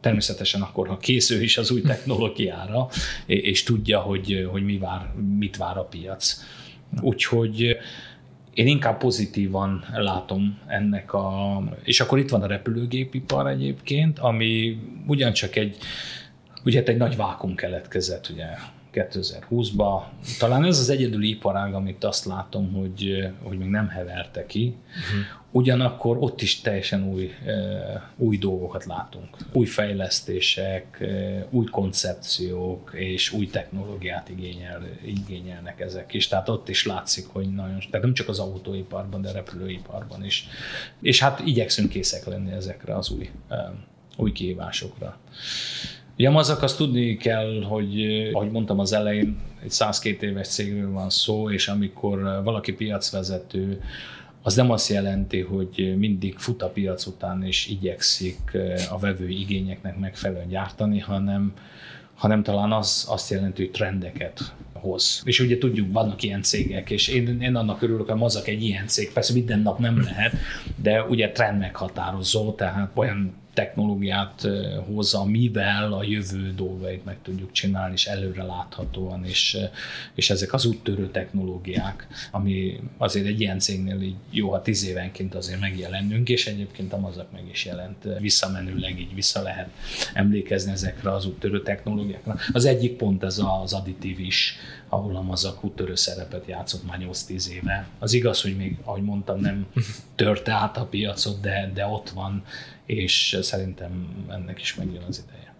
természetesen 0.00 0.62
akkor, 0.62 0.88
ha 0.88 0.96
készül 0.96 1.42
is 1.42 1.58
az 1.58 1.70
új 1.70 1.80
technológiára, 1.80 2.88
és 3.26 3.62
tudja, 3.62 4.00
hogy, 4.00 4.48
hogy 4.50 4.64
mi 4.64 4.78
vár, 4.78 5.12
mit 5.38 5.56
vár 5.56 5.78
a 5.78 5.84
piac. 5.84 6.40
Úgyhogy 7.00 7.76
én 8.54 8.66
inkább 8.66 8.98
pozitívan 8.98 9.84
látom 9.92 10.58
ennek 10.66 11.12
a... 11.12 11.62
És 11.82 12.00
akkor 12.00 12.18
itt 12.18 12.30
van 12.30 12.42
a 12.42 12.46
repülőgépipar 12.46 13.48
egyébként, 13.48 14.18
ami 14.18 14.78
ugyancsak 15.06 15.56
egy, 15.56 15.76
ugye 16.64 16.82
egy 16.82 16.96
nagy 16.96 17.16
vákum 17.16 17.54
keletkezett, 17.54 18.28
ugye 18.28 18.44
2020-ba. 18.92 20.02
Talán 20.38 20.64
ez 20.64 20.78
az 20.78 20.88
egyedüli 20.88 21.28
iparág, 21.28 21.74
amit 21.74 22.04
azt 22.04 22.24
látom, 22.24 22.72
hogy, 22.72 23.30
hogy 23.42 23.58
még 23.58 23.68
nem 23.68 23.88
heverte 23.88 24.46
ki. 24.46 24.76
Uh-huh. 24.86 25.38
Ugyanakkor 25.52 26.16
ott 26.20 26.40
is 26.40 26.60
teljesen 26.60 27.04
új, 27.04 27.30
új 28.16 28.38
dolgokat 28.38 28.84
látunk. 28.84 29.36
Új 29.52 29.66
fejlesztések, 29.66 31.04
új 31.50 31.64
koncepciók 31.64 32.90
és 32.94 33.32
új 33.32 33.46
technológiát 33.46 34.28
igényel, 34.28 34.82
igényelnek 35.04 35.80
ezek 35.80 36.14
is. 36.14 36.28
Tehát 36.28 36.48
ott 36.48 36.68
is 36.68 36.86
látszik, 36.86 37.26
hogy 37.26 37.54
nagyon, 37.54 37.78
tehát 37.90 38.06
nem 38.06 38.14
csak 38.14 38.28
az 38.28 38.38
autóiparban, 38.38 39.22
de 39.22 39.28
a 39.28 39.32
repülőiparban 39.32 40.24
is. 40.24 40.48
És 41.00 41.20
hát 41.20 41.40
igyekszünk 41.40 41.88
készek 41.88 42.26
lenni 42.26 42.52
ezekre 42.52 42.96
az 42.96 43.10
új, 43.10 43.30
új 44.16 44.32
kihívásokra. 44.32 45.18
Yamazak 46.20 46.62
azt 46.62 46.76
tudni 46.76 47.16
kell, 47.16 47.62
hogy 47.62 48.04
ahogy 48.32 48.50
mondtam 48.50 48.78
az 48.78 48.92
elején, 48.92 49.36
egy 49.62 49.70
102 49.70 50.22
éves 50.22 50.48
cégről 50.48 50.90
van 50.90 51.10
szó, 51.10 51.50
és 51.50 51.68
amikor 51.68 52.40
valaki 52.44 52.72
piacvezető, 52.72 53.82
az 54.42 54.54
nem 54.54 54.70
azt 54.70 54.88
jelenti, 54.88 55.40
hogy 55.40 55.94
mindig 55.98 56.38
fut 56.38 56.62
a 56.62 56.68
piac 56.68 57.06
után 57.06 57.44
és 57.44 57.68
igyekszik 57.68 58.58
a 58.90 58.98
vevői 58.98 59.40
igényeknek 59.40 59.98
megfelelően 59.98 60.48
gyártani, 60.48 60.98
hanem, 60.98 61.52
hanem 62.14 62.42
talán 62.42 62.72
az 62.72 63.06
azt 63.08 63.30
jelenti, 63.30 63.62
hogy 63.62 63.70
trendeket 63.70 64.54
hoz. 64.72 65.22
És 65.24 65.40
ugye 65.40 65.58
tudjuk, 65.58 65.92
vannak 65.92 66.22
ilyen 66.22 66.42
cégek, 66.42 66.90
és 66.90 67.08
én, 67.08 67.40
én 67.40 67.56
annak 67.56 67.82
örülök, 67.82 68.08
hogy 68.08 68.18
mozak 68.18 68.48
egy 68.48 68.62
ilyen 68.62 68.86
cég, 68.86 69.12
persze 69.12 69.32
minden 69.32 69.60
nap 69.60 69.78
nem 69.78 70.02
lehet, 70.02 70.34
de 70.82 71.02
ugye 71.02 71.30
trend 71.30 71.58
meghatározó, 71.58 72.52
tehát 72.52 72.90
olyan 72.94 73.39
technológiát 73.54 74.48
hozza, 74.86 75.24
mivel 75.24 75.92
a 75.92 76.02
jövő 76.02 76.52
dolgait 76.54 77.04
meg 77.04 77.16
tudjuk 77.22 77.52
csinálni, 77.52 77.92
és 77.92 78.06
előre 78.06 78.42
láthatóan, 78.42 79.24
és, 79.24 79.56
és 80.14 80.30
ezek 80.30 80.52
az 80.52 80.64
úttörő 80.64 81.10
technológiák, 81.10 82.06
ami 82.30 82.80
azért 82.96 83.26
egy 83.26 83.40
ilyen 83.40 83.58
cégnél 83.58 84.00
így 84.00 84.14
jó, 84.30 84.50
ha 84.50 84.62
tíz 84.62 84.86
évenként 84.86 85.34
azért 85.34 85.60
megjelennünk, 85.60 86.28
és 86.28 86.46
egyébként 86.46 86.92
a 86.92 86.98
mazak 86.98 87.32
meg 87.32 87.48
is 87.50 87.64
jelent 87.64 88.08
visszamenőleg, 88.18 89.00
így 89.00 89.14
vissza 89.14 89.42
lehet 89.42 89.68
emlékezni 90.14 90.72
ezekre 90.72 91.12
az 91.12 91.26
úttörő 91.26 91.62
technológiákra. 91.62 92.36
Az 92.52 92.64
egyik 92.64 92.96
pont 92.96 93.22
ez 93.22 93.40
az 93.62 93.72
additív 93.72 94.20
is, 94.20 94.56
ahol 94.88 95.16
a 95.16 95.22
mazak 95.22 95.64
úttörő 95.64 95.94
szerepet 95.94 96.46
játszott 96.46 96.86
már 96.86 96.98
8-10 97.00 97.46
éve. 97.46 97.88
Az 97.98 98.12
igaz, 98.12 98.42
hogy 98.42 98.56
még, 98.56 98.78
ahogy 98.84 99.02
mondtam, 99.02 99.40
nem 99.40 99.66
törte 100.14 100.52
át 100.52 100.76
a 100.76 100.84
piacot, 100.84 101.40
de, 101.40 101.70
de 101.74 101.86
ott 101.86 102.10
van, 102.10 102.44
és 102.90 103.38
szerintem 103.40 104.08
ennek 104.28 104.60
is 104.60 104.74
megjön 104.74 105.02
az 105.08 105.24
ideje. 105.26 105.54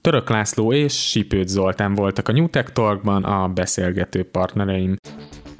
Török 0.00 0.28
László 0.28 0.72
és 0.72 1.08
Sipőt 1.08 1.48
Zoltán 1.48 1.94
voltak 1.94 2.28
a 2.28 2.32
New 2.32 2.48
Tech 2.48 2.72
Talkban 2.72 3.24
a 3.24 3.48
beszélgető 3.48 4.24
partnereim. 4.30 4.96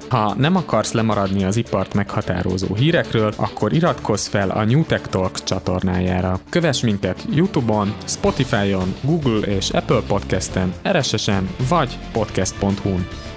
Ha 0.09 0.33
nem 0.33 0.55
akarsz 0.55 0.91
lemaradni 0.91 1.43
az 1.43 1.55
ipart 1.55 1.93
meghatározó 1.93 2.75
hírekről, 2.75 3.33
akkor 3.35 3.73
iratkozz 3.73 4.27
fel 4.27 4.49
a 4.49 4.63
New 4.63 4.83
Tech 4.83 5.07
Talk 5.07 5.43
csatornájára. 5.43 6.39
Kövess 6.49 6.81
minket 6.81 7.25
Youtube-on, 7.35 7.95
Spotify-on, 8.05 8.95
Google 9.03 9.47
és 9.55 9.69
Apple 9.69 10.01
Podcast-en, 10.07 10.73
RSS-en 10.91 11.49
vagy 11.69 11.97
podcast.hu-n. 12.13 13.30